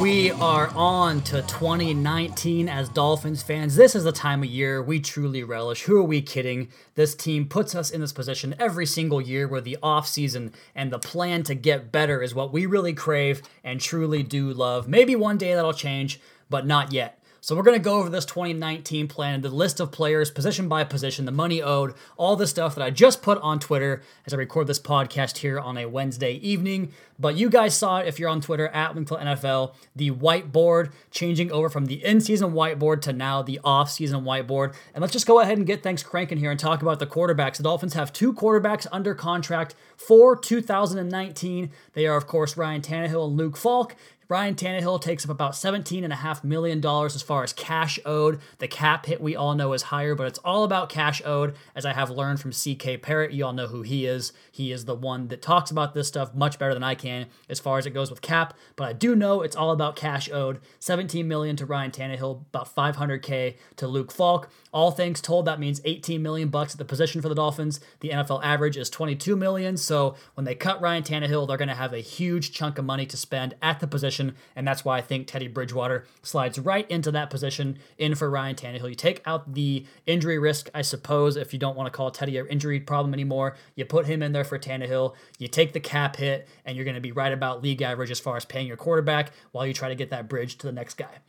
We 0.02 0.32
are 0.32 0.70
on 0.76 1.22
to 1.22 1.42
2019 1.44 2.68
as 2.68 2.90
Dolphins 2.90 3.42
fans. 3.42 3.78
This 3.78 3.96
is 3.96 4.04
the 4.04 4.12
time 4.12 4.44
of 4.44 4.50
year 4.50 4.84
we 4.84 5.00
truly 5.00 5.44
relish. 5.44 5.84
Who 5.84 5.98
are 5.98 6.04
we 6.04 6.22
kidding? 6.22 6.68
This 6.96 7.16
team 7.16 7.48
puts 7.48 7.74
us 7.74 7.92
in 7.92 8.02
this 8.02 8.12
position 8.12 8.56
every 8.60 8.86
single 8.86 9.22
year 9.22 9.48
where 9.48 9.62
the 9.62 9.78
offseason 9.82 10.54
and 10.76 10.92
the 10.92 11.00
plan 11.00 11.44
to 11.44 11.56
get 11.56 11.94
better 11.94 12.22
is 12.22 12.36
what 12.36 12.52
we 12.52 12.66
really 12.66 12.94
crave 12.94 13.42
and 13.64 13.80
truly 13.80 14.22
do 14.22 14.52
love. 14.52 14.88
Maybe 14.88 15.16
one 15.16 15.38
day 15.38 15.56
that'll 15.56 15.72
change, 15.72 16.20
but 16.50 16.68
not 16.68 16.92
yet. 16.92 17.24
So 17.46 17.56
we're 17.56 17.62
going 17.62 17.78
to 17.78 17.84
go 17.84 18.00
over 18.00 18.10
this 18.10 18.26
2019 18.26 19.08
plan, 19.08 19.42
the 19.42 19.50
list 19.50 19.80
of 19.80 19.92
players, 19.92 20.32
position 20.32 20.68
by 20.68 20.84
position, 20.84 21.26
the 21.26 21.32
money 21.32 21.62
owed, 21.62 21.94
all 22.18 22.36
the 22.36 22.48
stuff 22.48 22.74
that 22.74 22.84
I 22.84 22.90
just 22.90 23.22
put 23.22 23.38
on 23.38 23.60
Twitter 23.60 24.02
as 24.26 24.34
I 24.34 24.38
record 24.38 24.66
this 24.66 24.80
podcast 24.80 25.38
here 25.38 25.60
on 25.60 25.78
a 25.78 25.86
Wednesday 25.86 26.38
evening. 26.38 26.92
But 27.20 27.38
you 27.38 27.52
guys 27.52 27.78
saw 27.78 28.00
it 28.00 28.08
if 28.08 28.18
you're 28.18 28.30
on 28.30 28.42
Twitter 28.42 28.70
at 28.70 28.96
Wingfield 28.96 29.22
NFL, 29.22 29.76
the 29.96 30.10
whiteboard 30.10 30.92
changing 31.12 31.52
over 31.52 31.70
from 31.70 31.86
the 31.86 32.04
in-season 32.04 32.54
whiteboard 32.54 33.02
to 33.02 33.14
now 33.14 33.44
the 33.44 33.60
off-season 33.64 34.24
whiteboard. 34.24 34.74
And 34.96 35.04
let's 35.04 35.14
just 35.14 35.28
go 35.28 35.40
ahead 35.40 35.60
and 35.60 35.68
get 35.68 35.84
things 35.84 36.02
cranking 36.02 36.40
here 36.40 36.50
and 36.50 36.60
talk 36.60 36.82
about 36.82 36.98
the 36.98 37.06
quarterbacks. 37.06 37.58
The 37.58 37.64
Dolphins 37.64 37.94
have 37.94 38.12
two 38.12 38.34
quarterbacks 38.34 38.88
under 38.92 39.14
contract 39.14 39.76
for 39.96 40.36
2019. 40.36 41.70
They 41.94 42.08
are, 42.08 42.18
of 42.18 42.26
course, 42.26 42.58
Ryan 42.58 42.82
Tannehill 42.82 43.28
and 43.28 43.38
Luke 43.38 43.56
Falk. 43.56 43.96
Ryan 44.28 44.56
Tannehill 44.56 45.02
takes 45.02 45.24
up 45.24 45.30
about 45.30 45.52
$17.5 45.52 46.44
million 46.44 46.84
as 46.84 47.22
far 47.22 47.44
as 47.44 47.54
cash 47.54 48.00
owed. 48.06 48.40
The 48.58 48.68
cap 48.68 49.06
hit 49.06 49.22
we 49.22 49.36
all 49.36 49.54
know 49.54 49.74
is 49.74 49.84
higher, 49.84 50.16
but 50.16 50.26
it's 50.26 50.40
all 50.40 50.64
about 50.64 50.90
cash 50.90 51.22
owed, 51.24 51.56
as 51.76 51.86
I 51.86 51.94
have 51.94 52.10
learned 52.10 52.40
from 52.40 52.52
CK 52.52 53.04
Parrott. 53.04 53.34
You 53.34 53.46
all 53.46 53.54
know 53.54 53.68
who 53.68 53.84
he 53.84 54.08
is. 54.08 54.34
He 54.52 54.72
is 54.72 54.86
the 54.86 54.96
one 54.96 55.28
that 55.28 55.44
talks 55.44 55.70
about 55.70 55.94
this 55.94 56.08
stuff 56.08 56.34
much 56.34 56.58
better 56.58 56.74
than 56.74 56.84
I 56.84 56.96
can 56.96 57.28
as 57.50 57.60
far 57.60 57.78
as 57.78 57.86
it 57.86 57.92
goes 57.92 58.10
with 58.10 58.22
cap, 58.22 58.56
but 58.76 58.88
I 58.88 58.94
do 58.94 59.16
know 59.16 59.44
it's 59.44 59.56
all 59.56 59.70
about 59.70 59.96
cash 59.96 60.28
owed. 60.32 60.60
17 60.80 61.28
million 61.28 61.56
to 61.58 61.66
Ryan 61.68 61.92
Tannehill, 61.92 62.42
about 62.48 62.76
500k 62.76 63.58
to 63.76 63.88
Luke 63.88 64.12
Falk. 64.12 64.50
All 64.74 64.90
things 64.90 65.22
told, 65.22 65.46
that 65.46 65.60
means 65.60 65.82
18 65.86 66.24
million 66.24 66.50
bucks 66.50 66.74
at 66.74 66.80
the 66.80 66.86
position 66.86 67.22
for 67.22 67.30
the 67.30 67.36
Dolphins. 67.36 67.80
The 68.00 68.10
NFL 68.10 68.44
average 68.44 68.76
is 68.76 68.90
22 68.90 69.36
million, 69.36 69.78
so 69.78 70.16
when 70.34 70.46
they 70.46 70.56
cut 70.56 70.82
Ryan 70.82 71.04
Tannehill, 71.04 71.48
they're 71.48 71.58
going 71.58 71.68
to 71.68 71.76
have 71.76 71.94
a 71.94 72.00
huge 72.00 72.52
chunk 72.52 72.80
of 72.80 72.86
money 72.86 73.06
to 73.06 73.18
spend 73.18 73.56
at 73.62 73.80
the 73.80 73.88
position, 73.88 74.15
and 74.20 74.68
that's 74.68 74.86
why 74.86 74.98
I 74.98 75.02
think 75.02 75.28
Teddy 75.28 75.48
Bridgewater 75.48 76.06
slides 76.22 76.60
right 76.60 76.90
into 76.90 77.12
that 77.12 77.30
position 77.30 77.78
in 77.98 78.16
for 78.16 78.30
Ryan 78.30 78.56
Tannehill. 78.56 78.90
You 78.90 78.96
take 78.96 79.22
out 79.26 79.54
the 79.54 79.86
injury 80.06 80.40
risk, 80.40 80.70
I 80.74 80.82
suppose, 80.82 81.36
if 81.36 81.54
you 81.54 81.60
don't 81.60 81.76
want 81.76 81.92
to 81.92 81.96
call 81.96 82.12
Teddy 82.12 82.38
an 82.38 82.48
injury 82.48 82.80
problem 82.80 83.14
anymore. 83.14 83.56
You 83.76 83.86
put 83.86 84.06
him 84.06 84.22
in 84.22 84.32
there 84.32 84.44
for 84.44 84.60
Tannehill. 84.60 85.16
You 85.38 85.48
take 85.48 85.74
the 85.74 85.80
cap 85.80 86.16
hit, 86.16 86.48
and 86.66 86.76
you're 86.76 86.86
going 86.86 86.96
to 86.96 87.02
be 87.02 87.12
right 87.12 87.34
about 87.34 87.62
league 87.62 87.82
average 87.82 88.12
as 88.12 88.20
far 88.20 88.38
as 88.38 88.46
paying 88.46 88.68
your 88.68 88.78
quarterback 88.78 89.32
while 89.52 89.66
you 89.66 89.74
try 89.74 89.90
to 89.90 89.96
get 89.96 90.10
that 90.10 90.30
bridge 90.30 90.58
to 90.58 90.68
the 90.68 90.74
next 90.74 90.96
guy. 90.96 91.20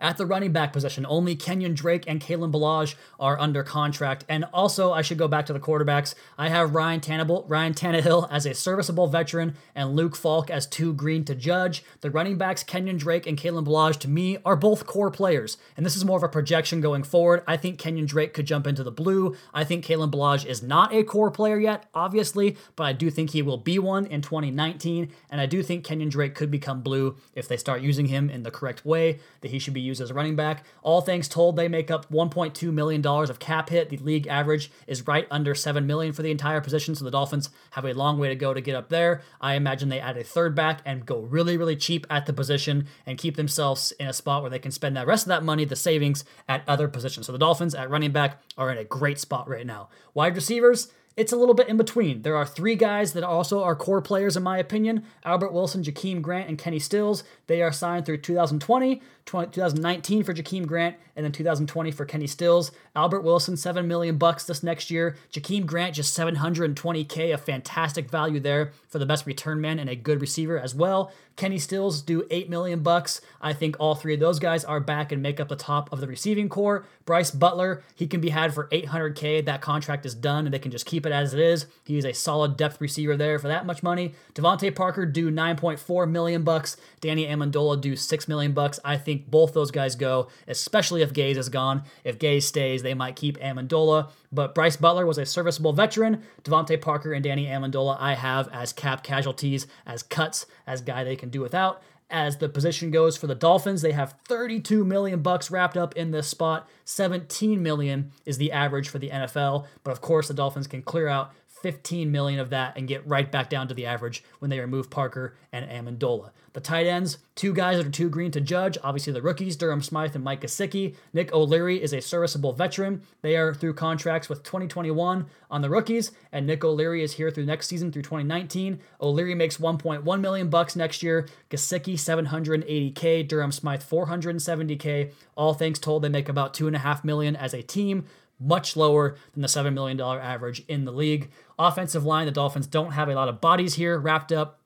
At 0.00 0.18
the 0.18 0.26
running 0.26 0.52
back 0.52 0.72
position, 0.72 1.06
only 1.08 1.34
Kenyon 1.34 1.74
Drake 1.74 2.04
and 2.06 2.20
Kalen 2.20 2.52
Ballage 2.52 2.96
are 3.18 3.38
under 3.38 3.62
contract. 3.62 4.24
And 4.28 4.44
also, 4.52 4.92
I 4.92 5.02
should 5.02 5.16
go 5.16 5.28
back 5.28 5.46
to 5.46 5.52
the 5.52 5.60
quarterbacks. 5.60 6.14
I 6.36 6.50
have 6.50 6.74
Ryan 6.74 7.00
Tannehill, 7.00 7.44
Ryan 7.48 7.72
Tannehill 7.72 8.28
as 8.30 8.44
a 8.44 8.54
serviceable 8.54 9.06
veteran 9.06 9.56
and 9.74 9.96
Luke 9.96 10.14
Falk 10.14 10.50
as 10.50 10.66
two 10.66 10.92
green 10.92 11.24
to 11.24 11.34
judge. 11.34 11.82
The 12.02 12.10
running 12.10 12.36
backs, 12.36 12.62
Kenyon 12.62 12.98
Drake 12.98 13.26
and 13.26 13.38
Kalen 13.38 13.64
Ballage, 13.66 13.98
to 14.00 14.08
me, 14.08 14.36
are 14.44 14.56
both 14.56 14.86
core 14.86 15.10
players. 15.10 15.56
And 15.76 15.86
this 15.86 15.96
is 15.96 16.04
more 16.04 16.18
of 16.18 16.22
a 16.22 16.28
projection 16.28 16.80
going 16.82 17.02
forward. 17.02 17.42
I 17.46 17.56
think 17.56 17.78
Kenyon 17.78 18.06
Drake 18.06 18.34
could 18.34 18.46
jump 18.46 18.66
into 18.66 18.84
the 18.84 18.92
blue. 18.92 19.34
I 19.54 19.64
think 19.64 19.84
Kalen 19.84 20.10
Ballage 20.10 20.44
is 20.44 20.62
not 20.62 20.92
a 20.92 21.04
core 21.04 21.30
player 21.30 21.58
yet, 21.58 21.86
obviously, 21.94 22.56
but 22.74 22.84
I 22.84 22.92
do 22.92 23.10
think 23.10 23.30
he 23.30 23.40
will 23.40 23.56
be 23.56 23.78
one 23.78 24.04
in 24.06 24.20
2019. 24.20 25.10
And 25.30 25.40
I 25.40 25.46
do 25.46 25.62
think 25.62 25.84
Kenyon 25.84 26.10
Drake 26.10 26.34
could 26.34 26.50
become 26.50 26.82
blue 26.82 27.16
if 27.34 27.48
they 27.48 27.56
start 27.56 27.80
using 27.80 28.06
him 28.06 28.28
in 28.28 28.42
the 28.42 28.50
correct 28.50 28.84
way, 28.84 29.20
that 29.40 29.50
he 29.50 29.58
should 29.58 29.74
be 29.74 29.85
used 29.86 30.00
as 30.00 30.10
a 30.10 30.14
running 30.14 30.36
back. 30.36 30.64
All 30.82 31.00
things 31.00 31.28
told, 31.28 31.56
they 31.56 31.68
make 31.68 31.90
up 31.90 32.10
1.2 32.12 32.72
million 32.72 33.00
dollars 33.00 33.30
of 33.30 33.38
cap 33.38 33.70
hit. 33.70 33.88
The 33.88 33.96
league 33.98 34.26
average 34.26 34.70
is 34.86 35.06
right 35.06 35.26
under 35.30 35.54
7 35.54 35.86
million 35.86 36.12
for 36.12 36.22
the 36.22 36.30
entire 36.30 36.60
position, 36.60 36.94
so 36.94 37.04
the 37.04 37.10
Dolphins 37.10 37.50
have 37.70 37.84
a 37.84 37.94
long 37.94 38.18
way 38.18 38.28
to 38.28 38.34
go 38.34 38.52
to 38.52 38.60
get 38.60 38.74
up 38.74 38.88
there. 38.88 39.22
I 39.40 39.54
imagine 39.54 39.88
they 39.88 40.00
add 40.00 40.16
a 40.16 40.24
third 40.24 40.54
back 40.54 40.80
and 40.84 41.06
go 41.06 41.20
really 41.20 41.56
really 41.56 41.76
cheap 41.76 42.06
at 42.10 42.26
the 42.26 42.32
position 42.32 42.86
and 43.06 43.18
keep 43.18 43.36
themselves 43.36 43.92
in 43.92 44.08
a 44.08 44.12
spot 44.12 44.42
where 44.42 44.50
they 44.50 44.58
can 44.58 44.72
spend 44.72 44.96
that 44.96 45.06
rest 45.06 45.24
of 45.24 45.28
that 45.28 45.44
money, 45.44 45.64
the 45.64 45.76
savings 45.76 46.24
at 46.48 46.62
other 46.68 46.88
positions. 46.88 47.26
So 47.26 47.32
the 47.32 47.38
Dolphins 47.38 47.74
at 47.74 47.90
running 47.90 48.12
back 48.12 48.40
are 48.58 48.70
in 48.70 48.78
a 48.78 48.84
great 48.84 49.18
spot 49.18 49.48
right 49.48 49.66
now. 49.66 49.88
Wide 50.14 50.34
receivers, 50.34 50.92
it's 51.16 51.32
a 51.32 51.36
little 51.36 51.54
bit 51.54 51.68
in 51.68 51.78
between. 51.78 52.22
There 52.22 52.36
are 52.36 52.44
three 52.44 52.76
guys 52.76 53.14
that 53.14 53.24
also 53.24 53.62
are 53.62 53.74
core 53.74 54.02
players, 54.02 54.36
in 54.36 54.42
my 54.42 54.58
opinion 54.58 55.04
Albert 55.24 55.52
Wilson, 55.52 55.82
Jakeem 55.82 56.20
Grant, 56.20 56.48
and 56.48 56.58
Kenny 56.58 56.78
Stills. 56.78 57.24
They 57.46 57.62
are 57.62 57.72
signed 57.72 58.04
through 58.04 58.18
2020, 58.18 59.00
2019 59.24 60.22
for 60.22 60.34
Jakeem 60.34 60.66
Grant, 60.66 60.96
and 61.16 61.24
then 61.24 61.32
2020 61.32 61.90
for 61.90 62.04
Kenny 62.04 62.26
Stills. 62.26 62.70
Albert 62.94 63.22
Wilson, 63.22 63.56
7 63.56 63.88
million 63.88 64.18
bucks 64.18 64.44
this 64.44 64.62
next 64.62 64.90
year. 64.90 65.16
Jakeem 65.32 65.64
Grant, 65.64 65.94
just 65.94 66.16
720K, 66.16 67.32
a 67.32 67.38
fantastic 67.38 68.10
value 68.10 68.40
there 68.40 68.72
for 68.88 68.98
the 68.98 69.06
best 69.06 69.24
return 69.26 69.60
man 69.60 69.78
and 69.78 69.88
a 69.88 69.96
good 69.96 70.20
receiver 70.20 70.58
as 70.58 70.74
well. 70.74 71.10
Kenny 71.36 71.58
Stills 71.58 72.00
do 72.00 72.26
8 72.30 72.48
million 72.48 72.82
bucks. 72.82 73.20
I 73.40 73.52
think 73.52 73.76
all 73.78 73.94
three 73.94 74.14
of 74.14 74.20
those 74.20 74.38
guys 74.38 74.64
are 74.64 74.80
back 74.80 75.12
and 75.12 75.22
make 75.22 75.38
up 75.38 75.48
the 75.48 75.56
top 75.56 75.92
of 75.92 76.00
the 76.00 76.06
receiving 76.06 76.48
core. 76.48 76.86
Bryce 77.04 77.30
Butler, 77.30 77.84
he 77.94 78.06
can 78.06 78.20
be 78.20 78.30
had 78.30 78.54
for 78.54 78.68
800K. 78.68 79.44
That 79.44 79.60
contract 79.60 80.06
is 80.06 80.14
done 80.14 80.46
and 80.46 80.54
they 80.54 80.58
can 80.58 80.70
just 80.70 80.86
keep 80.86 81.04
it 81.06 81.12
as 81.12 81.34
it 81.34 81.40
is. 81.40 81.66
He 81.84 81.98
is 81.98 82.04
a 82.04 82.12
solid 82.12 82.56
depth 82.56 82.80
receiver 82.80 83.16
there 83.16 83.38
for 83.38 83.48
that 83.48 83.66
much 83.66 83.82
money. 83.82 84.14
DeVante 84.34 84.74
Parker 84.74 85.04
do 85.04 85.30
9.4 85.30 86.10
million 86.10 86.42
bucks. 86.42 86.76
Danny 87.00 87.26
Amendola 87.26 87.80
do 87.80 87.96
6 87.96 88.28
million 88.28 88.52
bucks. 88.52 88.80
I 88.84 88.96
think 88.96 89.30
both 89.30 89.52
those 89.52 89.70
guys 89.70 89.94
go, 89.94 90.28
especially 90.48 91.02
if 91.02 91.12
Gase 91.12 91.36
is 91.36 91.48
gone. 91.50 91.84
If 92.02 92.18
Gase 92.18 92.44
stays, 92.44 92.82
they 92.82 92.94
might 92.94 93.14
keep 93.16 93.38
Amendola. 93.38 94.10
But 94.32 94.54
Bryce 94.54 94.76
Butler 94.76 95.06
was 95.06 95.18
a 95.18 95.26
serviceable 95.26 95.72
veteran. 95.72 96.22
DeVante 96.44 96.80
Parker 96.80 97.12
and 97.12 97.24
Danny 97.24 97.46
Amendola 97.46 97.96
I 98.00 98.14
have 98.14 98.48
as 98.52 98.72
cap 98.72 99.02
casualties, 99.02 99.66
as 99.86 100.02
cuts, 100.02 100.46
as 100.66 100.80
guy 100.80 101.04
they 101.04 101.16
can 101.16 101.30
do 101.30 101.40
without. 101.40 101.82
As 102.08 102.36
the 102.36 102.48
position 102.48 102.92
goes 102.92 103.16
for 103.16 103.26
the 103.26 103.34
Dolphins, 103.34 103.82
they 103.82 103.90
have 103.90 104.14
32 104.28 104.84
million 104.84 105.22
bucks 105.22 105.50
wrapped 105.50 105.76
up 105.76 105.96
in 105.96 106.12
this 106.12 106.28
spot. 106.28 106.68
17 106.84 107.60
million 107.60 108.12
is 108.24 108.38
the 108.38 108.52
average 108.52 108.88
for 108.88 109.00
the 109.00 109.10
NFL, 109.10 109.66
but 109.82 109.90
of 109.90 110.00
course 110.00 110.28
the 110.28 110.34
Dolphins 110.34 110.68
can 110.68 110.82
clear 110.82 111.08
out 111.08 111.32
15 111.66 112.12
million 112.12 112.38
of 112.38 112.50
that 112.50 112.76
and 112.76 112.86
get 112.86 113.04
right 113.08 113.28
back 113.28 113.50
down 113.50 113.66
to 113.66 113.74
the 113.74 113.86
average 113.86 114.22
when 114.38 114.52
they 114.52 114.60
remove 114.60 114.88
Parker 114.88 115.34
and 115.52 115.68
Amendola. 115.68 116.30
The 116.52 116.60
tight 116.60 116.86
ends, 116.86 117.18
two 117.34 117.52
guys 117.52 117.76
that 117.76 117.88
are 117.88 117.90
too 117.90 118.08
green 118.08 118.30
to 118.30 118.40
judge. 118.40 118.78
Obviously, 118.84 119.12
the 119.12 119.20
rookies, 119.20 119.56
Durham 119.56 119.82
Smythe 119.82 120.14
and 120.14 120.22
Mike 120.22 120.42
Gesicki. 120.42 120.94
Nick 121.12 121.32
O'Leary 121.32 121.82
is 121.82 121.92
a 121.92 122.00
serviceable 122.00 122.52
veteran. 122.52 123.02
They 123.20 123.34
are 123.34 123.52
through 123.52 123.74
contracts 123.74 124.28
with 124.28 124.44
2021 124.44 125.26
on 125.50 125.60
the 125.60 125.68
rookies, 125.68 126.12
and 126.30 126.46
Nick 126.46 126.64
O'Leary 126.64 127.02
is 127.02 127.14
here 127.14 127.32
through 127.32 127.46
next 127.46 127.66
season 127.66 127.90
through 127.90 128.02
2019. 128.02 128.78
O'Leary 129.00 129.34
makes 129.34 129.56
1.1 129.56 130.20
million 130.20 130.48
bucks 130.48 130.76
next 130.76 131.02
year. 131.02 131.26
Gesicki 131.50 131.94
780k. 131.94 133.26
Durham 133.26 133.50
Smythe 133.50 133.82
470k. 133.82 135.12
All 135.36 135.52
things 135.52 135.80
told, 135.80 136.04
they 136.04 136.08
make 136.08 136.28
about 136.28 136.54
two 136.54 136.68
and 136.68 136.76
a 136.76 136.78
half 136.78 137.02
million 137.02 137.34
as 137.34 137.52
a 137.52 137.62
team 137.62 138.06
much 138.38 138.76
lower 138.76 139.16
than 139.32 139.42
the 139.42 139.48
$7 139.48 139.72
million 139.72 140.00
average 140.00 140.62
in 140.68 140.84
the 140.84 140.92
league. 140.92 141.30
Offensive 141.58 142.04
line, 142.04 142.26
the 142.26 142.32
Dolphins 142.32 142.66
don't 142.66 142.92
have 142.92 143.08
a 143.08 143.14
lot 143.14 143.28
of 143.28 143.40
bodies 143.40 143.74
here 143.74 143.98
wrapped 143.98 144.32
up. 144.32 144.60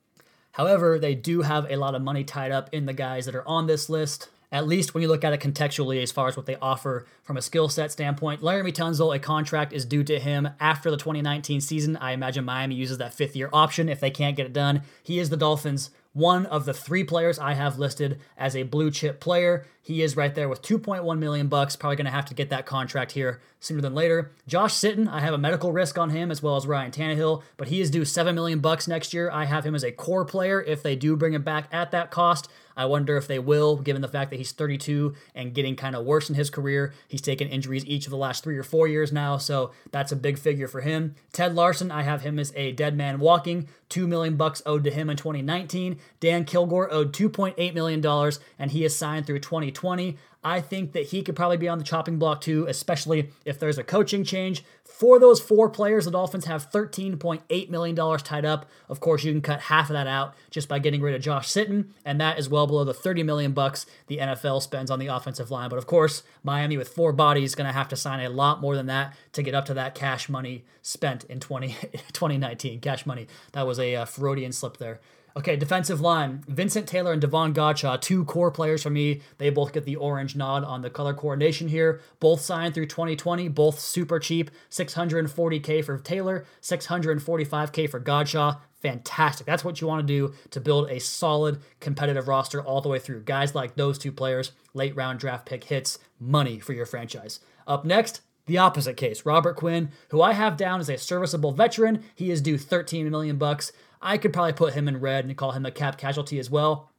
However, 0.53 0.99
they 0.99 1.15
do 1.15 1.43
have 1.43 1.65
a 1.69 1.77
lot 1.77 1.95
of 1.95 2.01
money 2.01 2.23
tied 2.23 2.51
up 2.51 2.69
in 2.73 2.85
the 2.85 2.93
guys 2.93 3.25
that 3.25 3.35
are 3.35 3.47
on 3.47 3.67
this 3.67 3.89
list. 3.89 4.29
At 4.51 4.67
least 4.67 4.93
when 4.93 5.01
you 5.01 5.07
look 5.07 5.23
at 5.23 5.31
it 5.31 5.39
contextually, 5.39 6.03
as 6.03 6.11
far 6.11 6.27
as 6.27 6.35
what 6.35 6.45
they 6.45 6.57
offer 6.57 7.05
from 7.23 7.37
a 7.37 7.41
skill 7.41 7.69
set 7.69 7.89
standpoint, 7.89 8.41
Laremy 8.41 8.73
Tunsil, 8.73 9.15
a 9.15 9.19
contract 9.19 9.71
is 9.71 9.85
due 9.85 10.03
to 10.03 10.19
him 10.19 10.49
after 10.59 10.91
the 10.91 10.97
2019 10.97 11.61
season. 11.61 11.95
I 11.95 12.11
imagine 12.11 12.43
Miami 12.43 12.75
uses 12.75 12.97
that 12.97 13.13
fifth 13.13 13.37
year 13.37 13.49
option 13.53 13.87
if 13.87 14.01
they 14.01 14.11
can't 14.11 14.35
get 14.35 14.45
it 14.45 14.51
done. 14.51 14.81
He 15.01 15.19
is 15.19 15.29
the 15.29 15.37
Dolphins' 15.37 15.91
one 16.13 16.45
of 16.45 16.65
the 16.65 16.73
three 16.73 17.03
players 17.03 17.39
I 17.39 17.53
have 17.53 17.79
listed 17.79 18.19
as 18.37 18.55
a 18.55 18.63
blue 18.63 18.91
chip 18.91 19.19
player. 19.19 19.65
He 19.81 20.01
is 20.01 20.17
right 20.17 20.33
there 20.35 20.49
with 20.49 20.61
2.1 20.61 21.17
million 21.17 21.47
bucks. 21.47 21.75
Probably 21.75 21.95
going 21.95 22.05
to 22.05 22.11
have 22.11 22.25
to 22.25 22.33
get 22.33 22.49
that 22.49 22.65
contract 22.65 23.13
here 23.13 23.41
sooner 23.59 23.81
than 23.81 23.95
later. 23.95 24.31
Josh 24.47 24.73
Sitton, 24.73 25.07
I 25.07 25.21
have 25.21 25.33
a 25.33 25.37
medical 25.37 25.71
risk 25.71 25.97
on 25.97 26.09
him 26.09 26.29
as 26.29 26.43
well 26.43 26.55
as 26.55 26.67
Ryan 26.67 26.91
Tannehill, 26.91 27.43
but 27.57 27.69
he 27.69 27.81
is 27.81 27.89
due 27.89 28.05
7 28.05 28.35
million 28.35 28.59
bucks 28.59 28.87
next 28.87 29.13
year. 29.13 29.31
I 29.31 29.45
have 29.45 29.65
him 29.65 29.75
as 29.75 29.83
a 29.83 29.91
core 29.91 30.25
player 30.25 30.61
if 30.61 30.83
they 30.83 30.95
do 30.95 31.15
bring 31.15 31.33
him 31.33 31.43
back 31.43 31.67
at 31.71 31.91
that 31.91 32.11
cost. 32.11 32.49
I 32.75 32.85
wonder 32.85 33.17
if 33.17 33.27
they 33.27 33.39
will, 33.39 33.77
given 33.77 34.01
the 34.01 34.07
fact 34.07 34.31
that 34.31 34.37
he's 34.37 34.51
32 34.51 35.13
and 35.35 35.53
getting 35.53 35.75
kind 35.75 35.95
of 35.95 36.05
worse 36.05 36.29
in 36.29 36.35
his 36.35 36.49
career. 36.49 36.93
He's 37.07 37.21
taken 37.21 37.47
injuries 37.47 37.85
each 37.85 38.05
of 38.05 38.11
the 38.11 38.17
last 38.17 38.43
three 38.43 38.57
or 38.57 38.63
four 38.63 38.87
years 38.87 39.11
now, 39.11 39.37
so 39.37 39.71
that's 39.91 40.11
a 40.11 40.15
big 40.15 40.39
figure 40.39 40.67
for 40.67 40.81
him. 40.81 41.15
Ted 41.33 41.53
Larsen, 41.53 41.91
I 41.91 42.03
have 42.03 42.21
him 42.21 42.39
as 42.39 42.53
a 42.55 42.71
dead 42.71 42.95
man 42.95 43.19
walking. 43.19 43.67
Two 43.91 44.07
million 44.07 44.37
bucks 44.37 44.61
owed 44.65 44.85
to 44.85 44.89
him 44.89 45.09
in 45.09 45.17
2019. 45.17 45.99
Dan 46.21 46.45
Kilgore 46.45 46.89
owed 46.93 47.11
2.8 47.11 47.73
million 47.73 47.99
dollars, 47.99 48.39
and 48.57 48.71
he 48.71 48.85
is 48.85 48.95
signed 48.95 49.25
through 49.27 49.39
2020. 49.39 50.17
I 50.43 50.61
think 50.61 50.93
that 50.93 51.07
he 51.07 51.21
could 51.21 51.35
probably 51.35 51.57
be 51.57 51.67
on 51.67 51.77
the 51.77 51.83
chopping 51.83 52.17
block 52.17 52.41
too, 52.41 52.65
especially 52.67 53.29
if 53.45 53.59
there's 53.59 53.77
a 53.77 53.83
coaching 53.83 54.23
change. 54.23 54.63
For 54.83 55.19
those 55.19 55.39
four 55.39 55.69
players, 55.69 56.05
the 56.05 56.11
Dolphins 56.11 56.45
have 56.45 56.71
$13.8 56.71 57.69
million 57.69 57.95
tied 58.19 58.45
up. 58.45 58.65
Of 58.87 58.99
course, 58.99 59.23
you 59.23 59.31
can 59.31 59.41
cut 59.41 59.61
half 59.61 59.89
of 59.89 59.93
that 59.93 60.07
out 60.07 60.35
just 60.49 60.67
by 60.67 60.79
getting 60.79 61.01
rid 61.01 61.15
of 61.15 61.21
Josh 61.21 61.49
Sitton, 61.49 61.87
and 62.05 62.19
that 62.21 62.39
is 62.39 62.49
well 62.49 62.67
below 62.67 62.83
the 62.83 62.93
30 62.93 63.23
million 63.23 63.51
bucks 63.51 63.85
the 64.07 64.17
NFL 64.17 64.61
spends 64.61 64.91
on 64.91 64.99
the 64.99 65.07
offensive 65.07 65.51
line. 65.51 65.69
But 65.69 65.77
of 65.79 65.87
course, 65.87 66.23
Miami 66.43 66.77
with 66.77 66.89
four 66.89 67.13
bodies 67.13 67.51
is 67.51 67.55
going 67.55 67.67
to 67.67 67.73
have 67.73 67.89
to 67.89 67.95
sign 67.95 68.23
a 68.23 68.29
lot 68.29 68.61
more 68.61 68.75
than 68.75 68.87
that 68.87 69.15
to 69.33 69.43
get 69.43 69.55
up 69.55 69.65
to 69.65 69.73
that 69.75 69.95
cash 69.95 70.29
money 70.29 70.63
spent 70.81 71.23
in 71.25 71.39
20, 71.39 71.69
2019. 72.13 72.79
Cash 72.79 73.05
money. 73.05 73.27
That 73.53 73.65
was 73.67 73.79
a 73.81 73.95
uh, 73.95 74.05
Freudian 74.05 74.51
slip 74.51 74.77
there. 74.77 74.99
Okay, 75.35 75.55
defensive 75.55 76.01
line. 76.01 76.43
Vincent 76.47 76.87
Taylor 76.87 77.13
and 77.13 77.21
Davon 77.21 77.53
Godchaux, 77.53 78.01
two 78.01 78.25
core 78.25 78.51
players 78.51 78.83
for 78.83 78.89
me. 78.89 79.21
They 79.37 79.49
both 79.49 79.71
get 79.71 79.85
the 79.85 79.95
orange 79.95 80.35
nod 80.35 80.65
on 80.65 80.81
the 80.81 80.89
color 80.89 81.13
coordination 81.13 81.69
here. 81.69 82.01
Both 82.19 82.41
signed 82.41 82.73
through 82.73 82.87
2020, 82.87 83.47
both 83.47 83.79
super 83.79 84.19
cheap. 84.19 84.51
640K 84.69 85.85
for 85.85 85.97
Taylor, 85.99 86.45
645K 86.61 87.89
for 87.89 88.01
Godchaux. 88.01 88.59
Fantastic. 88.81 89.45
That's 89.45 89.63
what 89.63 89.79
you 89.79 89.87
want 89.87 90.05
to 90.05 90.13
do 90.13 90.33
to 90.49 90.59
build 90.59 90.89
a 90.89 90.99
solid 90.99 91.59
competitive 91.79 92.27
roster 92.27 92.61
all 92.61 92.81
the 92.81 92.89
way 92.89 92.99
through. 92.99 93.21
Guys 93.21 93.55
like 93.55 93.75
those 93.75 93.97
two 93.97 94.11
players, 94.11 94.51
late 94.73 94.95
round 94.97 95.19
draft 95.19 95.45
pick 95.45 95.63
hits, 95.63 95.97
money 96.19 96.59
for 96.59 96.73
your 96.73 96.85
franchise. 96.85 97.39
Up 97.67 97.85
next, 97.85 98.21
the 98.45 98.57
opposite 98.57 98.97
case, 98.97 99.25
Robert 99.25 99.55
Quinn, 99.55 99.91
who 100.09 100.21
I 100.21 100.33
have 100.33 100.57
down 100.57 100.79
as 100.79 100.89
a 100.89 100.97
serviceable 100.97 101.51
veteran. 101.51 102.03
He 102.15 102.31
is 102.31 102.41
due 102.41 102.57
13 102.57 103.09
million 103.09 103.37
bucks. 103.37 103.71
I 104.01 104.17
could 104.17 104.33
probably 104.33 104.53
put 104.53 104.73
him 104.73 104.87
in 104.87 104.99
red 104.99 105.25
and 105.25 105.37
call 105.37 105.51
him 105.51 105.65
a 105.65 105.71
cap 105.71 105.97
casualty 105.97 106.39
as 106.39 106.49
well. 106.49 106.89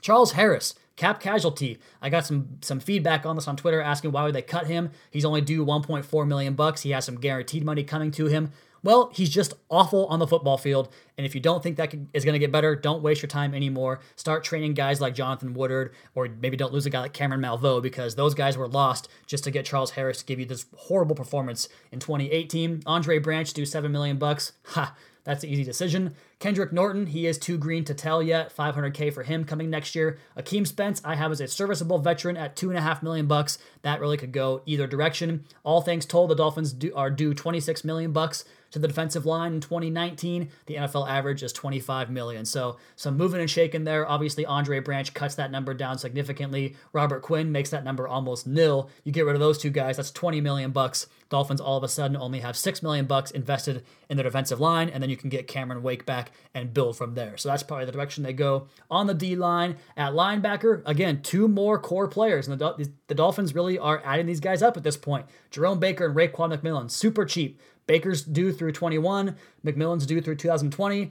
Charles 0.00 0.32
Harris, 0.32 0.74
cap 0.94 1.20
casualty. 1.20 1.78
I 2.00 2.10
got 2.10 2.26
some 2.26 2.58
some 2.60 2.80
feedback 2.80 3.26
on 3.26 3.36
this 3.36 3.48
on 3.48 3.56
Twitter 3.56 3.80
asking 3.80 4.12
why 4.12 4.24
would 4.24 4.34
they 4.34 4.42
cut 4.42 4.66
him? 4.66 4.90
He's 5.10 5.24
only 5.24 5.40
due 5.40 5.64
1.4 5.64 6.26
million 6.26 6.54
bucks. 6.54 6.82
He 6.82 6.90
has 6.90 7.04
some 7.04 7.20
guaranteed 7.20 7.64
money 7.64 7.84
coming 7.84 8.10
to 8.12 8.26
him. 8.26 8.52
Well, 8.86 9.10
he's 9.12 9.30
just 9.30 9.52
awful 9.68 10.06
on 10.06 10.20
the 10.20 10.28
football 10.28 10.56
field. 10.56 10.90
And 11.18 11.26
if 11.26 11.34
you 11.34 11.40
don't 11.40 11.60
think 11.60 11.76
that 11.76 11.92
is 12.14 12.24
going 12.24 12.34
to 12.34 12.38
get 12.38 12.52
better, 12.52 12.76
don't 12.76 13.02
waste 13.02 13.20
your 13.20 13.28
time 13.28 13.52
anymore. 13.52 13.98
Start 14.14 14.44
training 14.44 14.74
guys 14.74 15.00
like 15.00 15.12
Jonathan 15.12 15.54
Woodard, 15.54 15.92
or 16.14 16.28
maybe 16.40 16.56
don't 16.56 16.72
lose 16.72 16.86
a 16.86 16.90
guy 16.90 17.00
like 17.00 17.12
Cameron 17.12 17.40
Malveaux 17.40 17.82
because 17.82 18.14
those 18.14 18.32
guys 18.32 18.56
were 18.56 18.68
lost 18.68 19.08
just 19.26 19.42
to 19.42 19.50
get 19.50 19.64
Charles 19.64 19.90
Harris 19.90 20.18
to 20.18 20.24
give 20.24 20.38
you 20.38 20.46
this 20.46 20.66
horrible 20.76 21.16
performance 21.16 21.68
in 21.90 21.98
2018. 21.98 22.84
Andre 22.86 23.18
Branch 23.18 23.52
do 23.52 23.66
seven 23.66 23.90
million 23.90 24.18
bucks. 24.18 24.52
Ha! 24.66 24.94
That's 25.26 25.42
an 25.42 25.50
easy 25.50 25.64
decision. 25.64 26.14
Kendrick 26.38 26.72
Norton, 26.72 27.06
he 27.06 27.26
is 27.26 27.36
too 27.36 27.58
green 27.58 27.84
to 27.86 27.94
tell 27.94 28.22
yet. 28.22 28.54
500k 28.54 29.12
for 29.12 29.24
him 29.24 29.44
coming 29.44 29.68
next 29.68 29.96
year. 29.96 30.18
Akeem 30.38 30.64
Spence, 30.64 31.02
I 31.04 31.16
have 31.16 31.32
as 31.32 31.40
a 31.40 31.48
serviceable 31.48 31.98
veteran 31.98 32.36
at 32.36 32.54
two 32.54 32.68
and 32.68 32.78
a 32.78 32.80
half 32.80 33.02
million 33.02 33.26
bucks. 33.26 33.58
That 33.82 34.00
really 34.00 34.16
could 34.16 34.30
go 34.30 34.62
either 34.66 34.86
direction. 34.86 35.44
All 35.64 35.80
things 35.80 36.06
told, 36.06 36.30
the 36.30 36.36
Dolphins 36.36 36.72
do, 36.72 36.94
are 36.94 37.10
due 37.10 37.34
26 37.34 37.82
million 37.82 38.12
bucks 38.12 38.44
to 38.76 38.80
the 38.80 38.88
defensive 38.88 39.24
line 39.24 39.54
in 39.54 39.60
2019. 39.62 40.50
The 40.66 40.74
NFL 40.74 41.08
average 41.08 41.42
is 41.42 41.50
25 41.54 42.10
million. 42.10 42.44
So 42.44 42.76
some 42.94 43.16
moving 43.16 43.40
and 43.40 43.48
shaking 43.48 43.84
there. 43.84 44.06
Obviously, 44.06 44.44
Andre 44.44 44.80
Branch 44.80 45.12
cuts 45.14 45.34
that 45.36 45.50
number 45.50 45.72
down 45.72 45.96
significantly. 45.96 46.76
Robert 46.92 47.22
Quinn 47.22 47.50
makes 47.50 47.70
that 47.70 47.84
number 47.84 48.06
almost 48.06 48.46
nil. 48.46 48.90
You 49.02 49.12
get 49.12 49.24
rid 49.24 49.34
of 49.34 49.40
those 49.40 49.56
two 49.56 49.70
guys, 49.70 49.96
that's 49.96 50.10
20 50.10 50.42
million 50.42 50.72
bucks. 50.72 51.06
Dolphins 51.28 51.60
all 51.60 51.76
of 51.76 51.82
a 51.82 51.88
sudden 51.88 52.16
only 52.16 52.40
have 52.40 52.56
six 52.56 52.82
million 52.82 53.06
bucks 53.06 53.30
invested 53.32 53.84
in 54.08 54.16
the 54.16 54.22
defensive 54.22 54.60
line, 54.60 54.88
and 54.88 55.02
then 55.02 55.10
you 55.10 55.16
can 55.16 55.28
get 55.28 55.48
Cameron 55.48 55.82
Wake 55.82 56.06
back 56.06 56.30
and 56.54 56.72
build 56.72 56.96
from 56.96 57.14
there. 57.14 57.36
So 57.36 57.48
that's 57.48 57.64
probably 57.64 57.86
the 57.86 57.92
direction 57.92 58.22
they 58.22 58.32
go 58.32 58.68
on 58.90 59.06
the 59.06 59.14
D 59.14 59.34
line. 59.34 59.76
At 59.96 60.12
linebacker, 60.12 60.82
again, 60.86 61.22
two 61.22 61.48
more 61.48 61.78
core 61.78 62.06
players, 62.06 62.46
and 62.46 62.58
the, 62.58 62.90
the 63.08 63.14
Dolphins 63.14 63.54
really 63.54 63.78
are 63.78 64.00
adding 64.04 64.26
these 64.26 64.38
guys 64.38 64.62
up 64.62 64.76
at 64.76 64.84
this 64.84 64.96
point. 64.96 65.26
Jerome 65.50 65.80
Baker 65.80 66.06
and 66.06 66.14
Raekwon 66.14 66.56
McMillan, 66.56 66.90
super 66.90 67.24
cheap. 67.24 67.58
Baker's 67.86 68.22
due 68.22 68.52
through 68.52 68.72
21, 68.72 69.36
McMillan's 69.64 70.06
due 70.06 70.20
through 70.20 70.36
2020. 70.36 71.10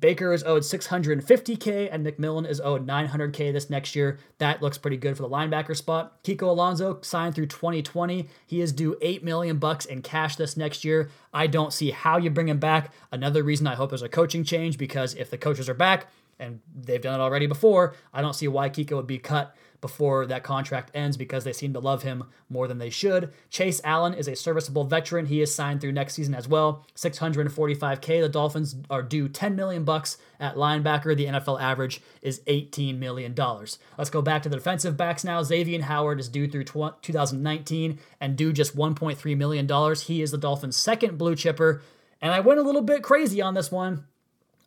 Baker 0.00 0.34
is 0.34 0.44
owed 0.44 0.62
650k 0.62 1.88
and 1.90 2.04
McMillan 2.04 2.46
is 2.46 2.60
owed 2.60 2.86
900k 2.86 3.50
this 3.50 3.70
next 3.70 3.96
year. 3.96 4.18
That 4.36 4.60
looks 4.60 4.76
pretty 4.76 4.98
good 4.98 5.16
for 5.16 5.22
the 5.22 5.28
linebacker 5.28 5.74
spot. 5.74 6.22
Kiko 6.22 6.48
Alonso 6.48 6.98
signed 7.00 7.34
through 7.34 7.46
2020. 7.46 8.28
He 8.46 8.60
is 8.60 8.72
due 8.72 8.98
8 9.00 9.24
million 9.24 9.56
bucks 9.56 9.86
in 9.86 10.02
cash 10.02 10.36
this 10.36 10.54
next 10.54 10.84
year. 10.84 11.08
I 11.32 11.46
don't 11.46 11.72
see 11.72 11.92
how 11.92 12.18
you 12.18 12.28
bring 12.28 12.48
him 12.48 12.58
back. 12.58 12.92
Another 13.10 13.42
reason 13.42 13.66
I 13.66 13.74
hope 13.74 13.88
there's 13.90 14.02
a 14.02 14.08
coaching 14.08 14.44
change 14.44 14.76
because 14.76 15.14
if 15.14 15.30
the 15.30 15.38
coaches 15.38 15.66
are 15.68 15.74
back 15.74 16.08
and 16.38 16.60
they've 16.74 17.00
done 17.00 17.18
it 17.18 17.22
already 17.22 17.46
before, 17.46 17.94
I 18.12 18.20
don't 18.20 18.34
see 18.34 18.48
why 18.48 18.68
Kiko 18.68 18.96
would 18.96 19.06
be 19.06 19.18
cut 19.18 19.56
before 19.80 20.26
that 20.26 20.42
contract 20.42 20.90
ends 20.94 21.16
because 21.16 21.44
they 21.44 21.52
seem 21.52 21.72
to 21.72 21.80
love 21.80 22.02
him 22.02 22.24
more 22.48 22.68
than 22.68 22.78
they 22.78 22.90
should. 22.90 23.32
Chase 23.48 23.80
Allen 23.84 24.14
is 24.14 24.28
a 24.28 24.36
serviceable 24.36 24.84
veteran. 24.84 25.26
He 25.26 25.40
is 25.40 25.54
signed 25.54 25.80
through 25.80 25.92
next 25.92 26.14
season 26.14 26.34
as 26.34 26.48
well. 26.48 26.84
645k. 26.96 28.20
The 28.20 28.28
Dolphins 28.28 28.76
are 28.90 29.02
due 29.02 29.28
10 29.28 29.56
million 29.56 29.84
bucks 29.84 30.18
at 30.38 30.56
linebacker. 30.56 31.16
The 31.16 31.26
NFL 31.26 31.60
average 31.60 32.00
is 32.22 32.42
18 32.46 32.98
million 32.98 33.34
dollars. 33.34 33.78
Let's 33.96 34.10
go 34.10 34.22
back 34.22 34.42
to 34.42 34.48
the 34.48 34.56
defensive 34.56 34.96
backs 34.96 35.24
now. 35.24 35.42
Xavier 35.42 35.82
Howard 35.82 36.20
is 36.20 36.28
due 36.28 36.48
through 36.48 36.64
2019 36.64 37.98
and 38.20 38.36
due 38.36 38.52
just 38.52 38.76
1.3 38.76 39.36
million 39.36 39.66
dollars. 39.66 40.02
He 40.02 40.22
is 40.22 40.30
the 40.30 40.38
Dolphins' 40.38 40.76
second 40.76 41.18
blue 41.18 41.36
chipper. 41.36 41.82
And 42.22 42.32
I 42.32 42.40
went 42.40 42.60
a 42.60 42.62
little 42.62 42.82
bit 42.82 43.02
crazy 43.02 43.40
on 43.40 43.54
this 43.54 43.70
one. 43.70 44.04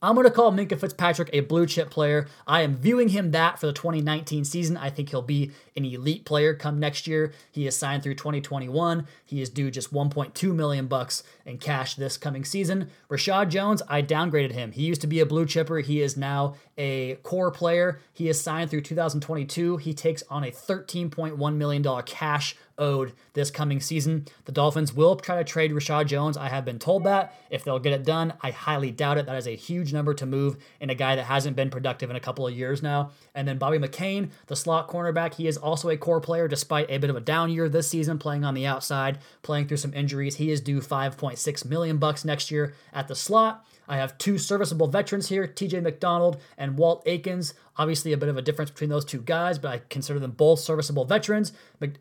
I'm 0.03 0.15
going 0.15 0.25
to 0.25 0.31
call 0.31 0.51
Minkah 0.51 0.77
Fitzpatrick 0.77 1.29
a 1.31 1.39
blue 1.39 1.65
chip 1.65 1.89
player. 1.89 2.27
I 2.45 2.63
am 2.63 2.75
viewing 2.75 3.07
him 3.07 3.31
that 3.31 3.57
for 3.57 3.67
the 3.67 3.71
2019 3.71 4.43
season. 4.43 4.75
I 4.75 4.89
think 4.89 5.07
he'll 5.07 5.21
be 5.21 5.51
an 5.77 5.85
elite 5.85 6.25
player 6.25 6.53
come 6.53 6.77
next 6.77 7.07
year. 7.07 7.31
He 7.49 7.67
is 7.67 7.77
signed 7.77 8.03
through 8.03 8.15
2021. 8.15 9.07
He 9.25 9.41
is 9.41 9.49
due 9.49 9.71
just 9.71 9.93
1.2 9.93 10.53
million 10.53 10.87
bucks 10.87 11.23
in 11.45 11.57
cash 11.57 11.95
this 11.95 12.17
coming 12.17 12.43
season. 12.43 12.89
Reshad 13.09 13.47
Jones, 13.47 13.81
I 13.87 14.01
downgraded 14.01 14.51
him. 14.51 14.73
He 14.73 14.83
used 14.83 14.99
to 14.99 15.07
be 15.07 15.21
a 15.21 15.25
blue 15.25 15.45
chipper. 15.45 15.79
He 15.79 16.01
is 16.01 16.17
now 16.17 16.55
a 16.77 17.15
core 17.23 17.51
player. 17.51 17.99
He 18.13 18.29
is 18.29 18.41
signed 18.41 18.69
through 18.69 18.81
2022. 18.81 19.77
He 19.77 19.93
takes 19.93 20.23
on 20.29 20.43
a 20.43 20.51
$13.1 20.51 21.55
million 21.55 22.03
cash 22.03 22.55
owed 22.77 23.13
this 23.33 23.51
coming 23.51 23.79
season. 23.79 24.25
The 24.45 24.51
Dolphins 24.51 24.93
will 24.93 25.15
try 25.15 25.37
to 25.37 25.43
trade 25.43 25.71
Reshad 25.71 26.07
Jones. 26.07 26.37
I 26.37 26.49
have 26.49 26.65
been 26.65 26.79
told 26.79 27.03
that. 27.03 27.35
If 27.49 27.63
they'll 27.63 27.79
get 27.79 27.93
it 27.93 28.03
done, 28.03 28.33
I 28.41 28.51
highly 28.51 28.91
doubt 28.91 29.17
it. 29.17 29.25
That 29.25 29.37
is 29.37 29.47
a 29.47 29.55
huge 29.55 29.93
number 29.93 30.13
to 30.15 30.25
move 30.25 30.57
in 30.79 30.89
a 30.89 30.95
guy 30.95 31.15
that 31.15 31.25
hasn't 31.25 31.55
been 31.55 31.69
productive 31.69 32.09
in 32.09 32.15
a 32.15 32.21
couple 32.21 32.47
of 32.47 32.55
years 32.55 32.81
now. 32.81 33.11
And 33.35 33.47
then 33.47 33.57
Bobby 33.57 33.77
McCain, 33.77 34.31
the 34.47 34.55
slot 34.55 34.87
cornerback, 34.87 35.35
he 35.35 35.47
is 35.47 35.57
also 35.57 35.89
a 35.89 35.97
core 35.97 36.21
player 36.21 36.47
despite 36.47 36.89
a 36.89 36.97
bit 36.97 37.09
of 37.09 37.15
a 37.15 37.21
down 37.21 37.51
year 37.51 37.69
this 37.69 37.89
season 37.89 38.17
playing 38.17 38.43
on 38.43 38.53
the 38.53 38.65
outside, 38.65 39.19
playing 39.41 39.67
through 39.67 39.77
some 39.77 39.93
injuries. 39.93 40.37
He 40.37 40.51
is 40.51 40.61
due 40.61 40.81
5.6 40.81 41.65
million 41.65 41.97
bucks 41.97 42.25
next 42.25 42.51
year 42.51 42.73
at 42.91 43.07
the 43.07 43.15
slot. 43.15 43.65
I 43.87 43.97
have 43.97 44.17
two 44.17 44.37
serviceable 44.37 44.87
veterans 44.87 45.29
here, 45.29 45.47
TJ 45.47 45.81
McDonald 45.81 46.41
and 46.57 46.77
Walt 46.77 47.03
Aikens. 47.05 47.53
Obviously, 47.75 48.13
a 48.13 48.17
bit 48.17 48.29
of 48.29 48.37
a 48.37 48.41
difference 48.41 48.69
between 48.69 48.91
those 48.91 49.03
two 49.03 49.21
guys, 49.21 49.57
but 49.57 49.71
I 49.71 49.81
consider 49.89 50.19
them 50.19 50.31
both 50.31 50.59
serviceable 50.59 51.05
veterans. 51.05 51.53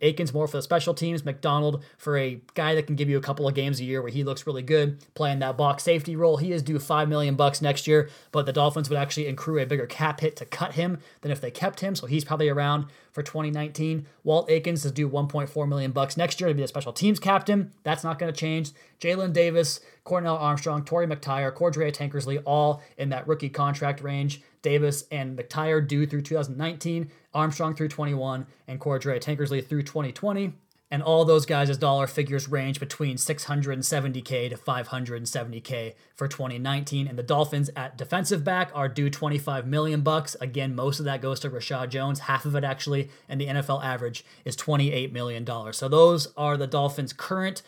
Aikens 0.02 0.34
more 0.34 0.46
for 0.46 0.58
the 0.58 0.62
special 0.62 0.92
teams, 0.92 1.24
McDonald 1.24 1.82
for 1.96 2.18
a 2.18 2.40
guy 2.54 2.74
that 2.74 2.86
can 2.86 2.94
give 2.94 3.08
you 3.08 3.16
a 3.16 3.22
couple 3.22 3.48
of 3.48 3.54
games 3.54 3.80
a 3.80 3.84
year 3.84 4.02
where 4.02 4.10
he 4.10 4.22
looks 4.22 4.46
really 4.46 4.62
good 4.62 4.98
playing 5.14 5.38
that 5.38 5.56
box 5.56 5.82
safety 5.82 6.14
role. 6.14 6.36
He 6.36 6.52
is 6.52 6.62
due 6.62 6.78
five 6.78 7.08
million 7.08 7.36
bucks 7.36 7.62
next 7.62 7.86
year, 7.86 8.10
but 8.32 8.44
the 8.44 8.52
Dolphins 8.52 8.90
would 8.90 8.98
actually 8.98 9.26
accrue 9.26 9.60
a 9.60 9.66
bigger 9.66 9.86
cap 9.86 10.20
hit 10.20 10.36
to 10.36 10.44
cut 10.44 10.74
him 10.74 10.98
than 11.22 11.32
if 11.32 11.40
they 11.40 11.50
kept 11.50 11.80
him, 11.80 11.94
so 11.94 12.06
he's 12.06 12.24
probably 12.24 12.50
around 12.50 12.86
for 13.10 13.22
2019. 13.22 14.06
Walt 14.24 14.50
Aikens 14.50 14.84
is 14.84 14.92
due 14.92 15.08
1.4 15.08 15.68
million 15.68 15.92
bucks 15.92 16.16
next 16.16 16.40
year 16.40 16.48
to 16.48 16.54
be 16.54 16.62
the 16.62 16.68
special 16.68 16.92
teams 16.92 17.18
captain. 17.18 17.72
That's 17.82 18.04
not 18.04 18.18
going 18.18 18.32
to 18.32 18.38
change. 18.38 18.72
Jalen 19.00 19.32
Davis, 19.32 19.80
Cornell 20.04 20.36
Armstrong, 20.36 20.84
Torry 20.84 21.06
McTyer, 21.06 21.54
Cordrea 21.54 21.92
Tankersley, 21.92 22.42
all 22.44 22.82
in 22.98 23.10
that 23.10 23.26
rookie 23.26 23.48
contract 23.48 24.02
range. 24.02 24.42
Davis 24.62 25.04
and 25.10 25.36
McTire 25.36 25.86
due 25.86 26.06
through 26.06 26.22
2019, 26.22 27.10
Armstrong 27.34 27.74
through 27.74 27.88
21, 27.88 28.46
and 28.68 28.80
Cordrea 28.80 29.20
Tankersley 29.20 29.66
through 29.66 29.82
2020. 29.82 30.54
And 30.90 31.02
all 31.02 31.24
those 31.24 31.46
guys' 31.46 31.74
dollar 31.78 32.06
figures 32.06 32.50
range 32.50 32.78
between 32.78 33.16
670k 33.16 34.50
to 34.50 34.56
570k 34.56 35.94
for 36.14 36.28
2019. 36.28 37.08
And 37.08 37.18
the 37.18 37.22
Dolphins 37.22 37.70
at 37.74 37.96
defensive 37.96 38.44
back 38.44 38.70
are 38.74 38.90
due 38.90 39.08
25 39.08 39.66
million 39.66 40.02
bucks. 40.02 40.36
Again, 40.38 40.74
most 40.74 40.98
of 40.98 41.06
that 41.06 41.22
goes 41.22 41.40
to 41.40 41.50
Reshad 41.50 41.88
Jones, 41.88 42.20
half 42.20 42.44
of 42.44 42.54
it 42.54 42.62
actually, 42.62 43.08
and 43.26 43.40
the 43.40 43.46
NFL 43.46 43.82
average 43.82 44.22
is 44.44 44.54
28 44.54 45.14
million 45.14 45.44
dollars. 45.44 45.78
So 45.78 45.88
those 45.88 46.28
are 46.36 46.58
the 46.58 46.66
Dolphins' 46.66 47.14
current 47.14 47.62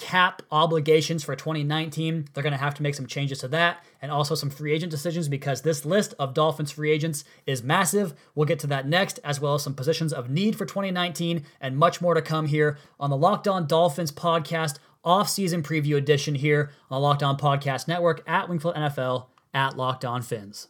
cap 0.00 0.40
obligations 0.50 1.22
for 1.22 1.36
2019. 1.36 2.28
They're 2.32 2.42
going 2.42 2.54
to 2.54 2.58
have 2.58 2.74
to 2.76 2.82
make 2.82 2.94
some 2.94 3.06
changes 3.06 3.40
to 3.40 3.48
that 3.48 3.84
and 4.00 4.10
also 4.10 4.34
some 4.34 4.48
free 4.48 4.72
agent 4.72 4.90
decisions 4.90 5.28
because 5.28 5.60
this 5.60 5.84
list 5.84 6.14
of 6.18 6.32
Dolphins 6.32 6.72
free 6.72 6.90
agents 6.90 7.22
is 7.46 7.62
massive. 7.62 8.14
We'll 8.34 8.46
get 8.46 8.58
to 8.60 8.66
that 8.68 8.88
next, 8.88 9.20
as 9.22 9.40
well 9.40 9.54
as 9.54 9.62
some 9.62 9.74
positions 9.74 10.14
of 10.14 10.30
need 10.30 10.56
for 10.56 10.64
2019 10.64 11.44
and 11.60 11.76
much 11.76 12.00
more 12.00 12.14
to 12.14 12.22
come 12.22 12.46
here 12.46 12.78
on 12.98 13.10
the 13.10 13.16
Locked 13.16 13.46
On 13.46 13.66
Dolphins 13.66 14.10
podcast 14.10 14.78
off-season 15.04 15.62
preview 15.62 15.96
edition 15.96 16.34
here 16.34 16.70
on 16.90 16.96
the 16.96 17.06
Locked 17.06 17.22
On 17.22 17.36
Podcast 17.36 17.86
Network 17.86 18.22
at 18.26 18.48
Wingfield 18.48 18.76
NFL 18.76 19.26
at 19.52 19.76
Locked 19.76 20.06
On 20.06 20.22
Fins. 20.22 20.68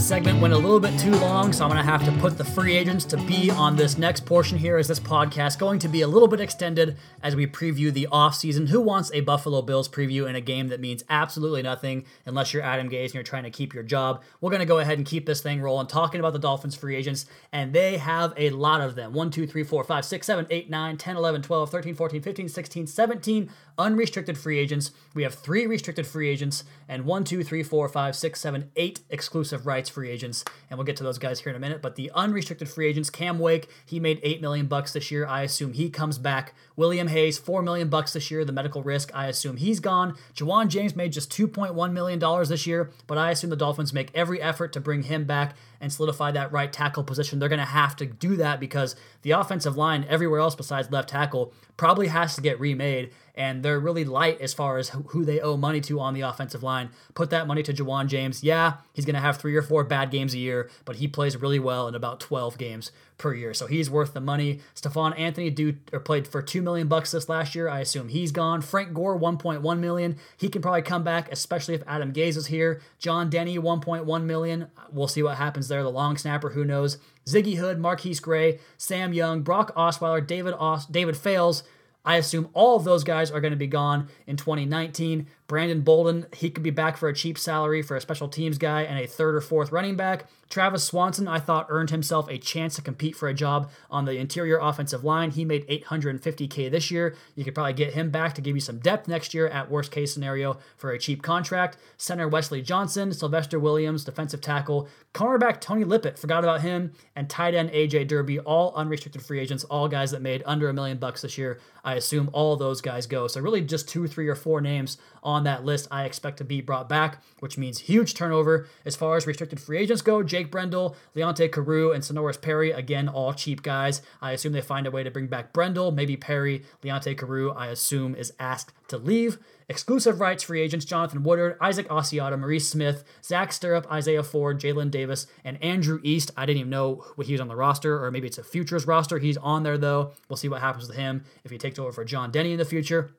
Segment 0.00 0.40
went 0.40 0.54
a 0.54 0.58
little 0.58 0.80
bit 0.80 0.98
too 0.98 1.14
long, 1.16 1.52
so 1.52 1.62
I'm 1.62 1.70
going 1.70 1.84
to 1.84 1.88
have 1.88 2.04
to 2.06 2.12
put 2.20 2.38
the 2.38 2.44
free 2.44 2.74
agents 2.74 3.04
to 3.04 3.16
be 3.18 3.50
on 3.50 3.76
this 3.76 3.98
next 3.98 4.24
portion 4.24 4.56
here 4.56 4.78
as 4.78 4.88
this 4.88 4.98
podcast 4.98 5.58
going 5.58 5.78
to 5.78 5.88
be 5.88 6.00
a 6.00 6.08
little 6.08 6.26
bit 6.26 6.40
extended 6.40 6.96
as 7.22 7.36
we 7.36 7.46
preview 7.46 7.92
the 7.92 8.08
offseason. 8.10 8.68
Who 8.68 8.80
wants 8.80 9.12
a 9.12 9.20
Buffalo 9.20 9.62
Bills 9.62 9.88
preview 9.88 10.28
in 10.28 10.34
a 10.34 10.40
game 10.40 10.68
that 10.68 10.80
means 10.80 11.04
absolutely 11.10 11.62
nothing 11.62 12.06
unless 12.24 12.52
you're 12.52 12.62
Adam 12.62 12.88
Gase 12.88 13.06
and 13.06 13.14
you're 13.14 13.22
trying 13.22 13.44
to 13.44 13.50
keep 13.50 13.74
your 13.74 13.84
job? 13.84 14.22
We're 14.40 14.50
going 14.50 14.60
to 14.60 14.66
go 14.66 14.78
ahead 14.78 14.96
and 14.96 15.06
keep 15.06 15.26
this 15.26 15.42
thing 15.42 15.60
rolling, 15.60 15.86
talking 15.86 16.18
about 16.18 16.32
the 16.32 16.38
Dolphins 16.38 16.74
free 16.74 16.96
agents, 16.96 17.26
and 17.52 17.72
they 17.72 17.98
have 17.98 18.32
a 18.36 18.50
lot 18.50 18.80
of 18.80 18.94
them 18.94 19.12
1, 19.12 19.30
2, 19.30 19.46
3, 19.46 19.62
4, 19.62 19.84
5, 19.84 20.04
6, 20.04 20.26
7, 20.26 20.46
8, 20.48 20.70
9, 20.70 20.96
10, 20.96 21.16
11, 21.16 21.42
12, 21.42 21.70
13, 21.70 21.94
14, 21.94 22.22
15, 22.22 22.48
16, 22.48 22.86
17 22.86 23.50
unrestricted 23.80 24.36
free 24.36 24.58
agents. 24.58 24.92
We 25.14 25.22
have 25.22 25.34
three 25.34 25.66
restricted 25.66 26.06
free 26.06 26.28
agents 26.28 26.64
and 26.86 27.04
one, 27.04 27.24
two, 27.24 27.42
three, 27.42 27.62
four, 27.62 27.88
five, 27.88 28.14
six, 28.14 28.40
seven, 28.40 28.70
eight 28.76 29.00
exclusive 29.08 29.66
rights 29.66 29.88
free 29.88 30.10
agents. 30.10 30.44
And 30.68 30.78
we'll 30.78 30.84
get 30.84 30.96
to 30.96 31.02
those 31.02 31.18
guys 31.18 31.40
here 31.40 31.50
in 31.50 31.56
a 31.56 31.60
minute. 31.60 31.80
But 31.80 31.96
the 31.96 32.10
unrestricted 32.14 32.68
free 32.68 32.86
agents, 32.86 33.10
Cam 33.10 33.38
Wake, 33.38 33.68
he 33.84 33.98
made 33.98 34.20
eight 34.22 34.40
million 34.40 34.66
bucks 34.66 34.92
this 34.92 35.10
year. 35.10 35.26
I 35.26 35.42
assume 35.42 35.72
he 35.72 35.88
comes 35.88 36.18
back. 36.18 36.54
William 36.76 37.08
Hayes, 37.08 37.38
four 37.38 37.62
million 37.62 37.88
bucks 37.88 38.12
this 38.12 38.30
year. 38.30 38.44
The 38.44 38.52
medical 38.52 38.82
risk, 38.82 39.10
I 39.14 39.26
assume 39.26 39.56
he's 39.56 39.80
gone. 39.80 40.16
Ja'Wuan 40.34 40.68
James 40.68 40.94
made 40.94 41.12
just 41.12 41.30
two 41.30 41.48
point 41.48 41.74
one 41.74 41.94
million 41.94 42.18
dollars 42.18 42.50
this 42.50 42.66
year, 42.66 42.90
but 43.06 43.18
I 43.18 43.30
assume 43.30 43.50
the 43.50 43.56
Dolphins 43.56 43.92
make 43.92 44.10
every 44.14 44.40
effort 44.42 44.72
to 44.74 44.80
bring 44.80 45.04
him 45.04 45.24
back 45.24 45.56
and 45.80 45.92
solidify 45.92 46.30
that 46.32 46.52
right 46.52 46.72
tackle 46.72 47.02
position. 47.02 47.38
They're 47.38 47.48
going 47.48 47.58
to 47.58 47.64
have 47.64 47.96
to 47.96 48.06
do 48.06 48.36
that 48.36 48.60
because 48.60 48.96
the 49.22 49.30
offensive 49.30 49.76
line 49.76 50.04
everywhere 50.08 50.40
else 50.40 50.54
besides 50.54 50.90
left 50.90 51.08
tackle 51.08 51.54
probably 51.76 52.08
has 52.08 52.34
to 52.34 52.42
get 52.42 52.60
remade 52.60 53.10
and 53.34 53.62
they're 53.62 53.69
really 53.78 54.04
light 54.04 54.40
as 54.40 54.54
far 54.54 54.78
as 54.78 54.88
who 55.08 55.24
they 55.24 55.40
owe 55.40 55.56
money 55.56 55.80
to 55.82 56.00
on 56.00 56.14
the 56.14 56.22
offensive 56.22 56.62
line. 56.62 56.90
Put 57.14 57.30
that 57.30 57.46
money 57.46 57.62
to 57.62 57.72
Ja'Wuan 57.72 58.06
James. 58.06 58.42
Yeah, 58.42 58.78
he's 58.92 59.04
going 59.04 59.14
to 59.14 59.20
have 59.20 59.36
three 59.36 59.54
or 59.54 59.62
four 59.62 59.84
bad 59.84 60.10
games 60.10 60.34
a 60.34 60.38
year, 60.38 60.70
but 60.84 60.96
he 60.96 61.06
plays 61.06 61.36
really 61.36 61.58
well 61.58 61.86
in 61.86 61.94
about 61.94 62.20
12 62.20 62.58
games 62.58 62.90
per 63.20 63.34
year. 63.34 63.54
So 63.54 63.66
he's 63.66 63.90
worth 63.90 64.14
the 64.14 64.20
money. 64.20 64.60
Stephone 64.74 65.12
Anthony 65.12 65.50
do, 65.50 65.76
or 65.92 65.98
er, 65.98 66.00
played 66.00 66.26
for 66.26 66.42
2 66.42 66.62
million 66.62 66.88
bucks 66.88 67.12
this 67.12 67.28
last 67.28 67.54
year. 67.54 67.68
I 67.68 67.80
assume 67.80 68.08
he's 68.08 68.32
gone. 68.32 68.62
Frank 68.62 68.92
Gore 68.92 69.18
1.1 69.18 69.78
million. 69.78 70.16
He 70.36 70.48
can 70.48 70.62
probably 70.62 70.82
come 70.82 71.04
back, 71.04 71.30
especially 71.30 71.74
if 71.74 71.82
Adam 71.86 72.12
Gase 72.12 72.36
is 72.36 72.46
here. 72.46 72.80
John 72.98 73.30
Denny 73.30 73.58
1.1 73.58 74.24
million. 74.24 74.68
We'll 74.90 75.06
see 75.06 75.22
what 75.22 75.36
happens 75.36 75.68
there. 75.68 75.82
The 75.82 75.90
long 75.90 76.16
snapper, 76.16 76.50
who 76.50 76.64
knows? 76.64 76.98
Ziggy 77.26 77.56
Hood, 77.56 77.78
MarQueis 77.78 78.20
Gray, 78.20 78.58
Sam 78.76 79.12
Young, 79.12 79.42
Brock 79.42 79.74
Osweiler, 79.76 80.26
David 80.26 80.54
Os- 80.58 80.86
David 80.86 81.16
Fales. 81.16 81.62
I 82.04 82.16
assume 82.16 82.48
all 82.54 82.76
of 82.76 82.84
those 82.84 83.04
guys 83.04 83.30
are 83.30 83.40
going 83.40 83.52
to 83.52 83.56
be 83.56 83.66
gone 83.66 84.08
in 84.26 84.36
2019. 84.36 85.26
Brandon 85.50 85.80
Bolden, 85.80 86.26
he 86.32 86.48
could 86.48 86.62
be 86.62 86.70
back 86.70 86.96
for 86.96 87.08
a 87.08 87.12
cheap 87.12 87.36
salary 87.36 87.82
for 87.82 87.96
a 87.96 88.00
special 88.00 88.28
teams 88.28 88.56
guy 88.56 88.82
and 88.82 89.00
a 89.00 89.06
third 89.08 89.34
or 89.34 89.40
fourth 89.40 89.72
running 89.72 89.96
back. 89.96 90.26
Travis 90.48 90.84
Swanson, 90.84 91.26
I 91.26 91.40
thought, 91.40 91.66
earned 91.68 91.90
himself 91.90 92.28
a 92.28 92.38
chance 92.38 92.74
to 92.76 92.82
compete 92.82 93.16
for 93.16 93.28
a 93.28 93.34
job 93.34 93.70
on 93.88 94.04
the 94.04 94.16
interior 94.16 94.58
offensive 94.58 95.04
line. 95.04 95.30
He 95.30 95.44
made 95.44 95.66
850K 95.68 96.70
this 96.70 96.90
year. 96.90 97.16
You 97.34 97.44
could 97.44 97.54
probably 97.54 97.72
get 97.72 97.94
him 97.94 98.10
back 98.10 98.34
to 98.34 98.40
give 98.40 98.56
you 98.56 98.60
some 98.60 98.78
depth 98.78 99.06
next 99.08 99.32
year 99.32 99.48
at 99.48 99.70
worst 99.70 99.92
case 99.92 100.12
scenario 100.12 100.58
for 100.76 100.90
a 100.90 100.98
cheap 100.98 101.22
contract. 101.22 101.76
Center 101.96 102.28
Wesley 102.28 102.62
Johnson, 102.62 103.12
Sylvester 103.12 103.60
Williams, 103.60 104.04
defensive 104.04 104.40
tackle, 104.40 104.88
cornerback 105.14 105.60
Tony 105.60 105.84
Lippett, 105.84 106.18
forgot 106.18 106.42
about 106.42 106.62
him, 106.62 106.92
and 107.14 107.30
tight 107.30 107.54
end 107.54 107.70
AJ 107.70 108.08
Derby, 108.08 108.40
all 108.40 108.72
unrestricted 108.74 109.22
free 109.22 109.38
agents, 109.38 109.62
all 109.64 109.88
guys 109.88 110.10
that 110.10 110.22
made 110.22 110.42
under 110.46 110.68
a 110.68 110.74
million 110.74 110.98
bucks 110.98 111.22
this 111.22 111.38
year. 111.38 111.60
I 111.84 111.94
assume 111.94 112.28
all 112.32 112.56
those 112.56 112.80
guys 112.80 113.06
go. 113.06 113.28
So 113.28 113.40
really 113.40 113.62
just 113.62 113.88
two, 113.88 114.06
three, 114.08 114.28
or 114.28 114.34
four 114.34 114.60
names 114.60 114.98
on 115.22 115.39
that 115.44 115.64
list 115.64 115.88
I 115.90 116.04
expect 116.04 116.38
to 116.38 116.44
be 116.44 116.60
brought 116.60 116.88
back, 116.88 117.22
which 117.40 117.58
means 117.58 117.80
huge 117.80 118.14
turnover. 118.14 118.68
As 118.84 118.96
far 118.96 119.16
as 119.16 119.26
restricted 119.26 119.60
free 119.60 119.78
agents 119.78 120.02
go, 120.02 120.22
Jake 120.22 120.50
Brendel, 120.50 120.96
Leonte 121.14 121.50
Carroo, 121.50 121.92
and 121.92 122.02
Senorise 122.02 122.40
Perry, 122.40 122.70
again, 122.70 123.08
all 123.08 123.32
cheap 123.32 123.62
guys. 123.62 124.02
I 124.20 124.32
assume 124.32 124.52
they 124.52 124.60
find 124.60 124.86
a 124.86 124.90
way 124.90 125.02
to 125.02 125.10
bring 125.10 125.26
back 125.26 125.52
Brendel, 125.52 125.92
maybe 125.92 126.16
Perry, 126.16 126.64
Leonte 126.82 127.16
Carroo, 127.16 127.52
I 127.52 127.68
assume 127.68 128.14
is 128.14 128.32
asked 128.38 128.72
to 128.88 128.98
leave. 128.98 129.38
Exclusive 129.68 130.20
rights 130.20 130.42
free 130.42 130.60
agents 130.60 130.84
Jonathan 130.84 131.22
Woodard, 131.22 131.56
Isaac 131.60 131.86
Asiata, 131.88 132.36
Maurice 132.36 132.68
Smith, 132.68 133.04
Zach 133.22 133.50
Sterup, 133.50 133.86
Isaiah 133.88 134.24
Ford, 134.24 134.60
Jalen 134.60 134.90
Davis, 134.90 135.28
and 135.44 135.62
Andrew 135.62 136.00
East. 136.02 136.32
I 136.36 136.44
didn't 136.44 136.58
even 136.58 136.70
know 136.70 137.04
what 137.14 137.28
he 137.28 137.34
was 137.34 137.40
on 137.40 137.46
the 137.46 137.54
roster, 137.54 138.04
or 138.04 138.10
maybe 138.10 138.26
it's 138.26 138.38
a 138.38 138.42
futures 138.42 138.88
roster. 138.88 139.18
He's 139.18 139.36
on 139.36 139.62
there 139.62 139.78
though. 139.78 140.10
We'll 140.28 140.36
see 140.36 140.48
what 140.48 140.60
happens 140.60 140.88
with 140.88 140.96
him 140.96 141.22
if 141.44 141.52
he 141.52 141.58
takes 141.58 141.78
over 141.78 141.92
for 141.92 142.04
John 142.04 142.32
Denny 142.32 142.50
in 142.50 142.58
the 142.58 142.64
future. 142.64 143.12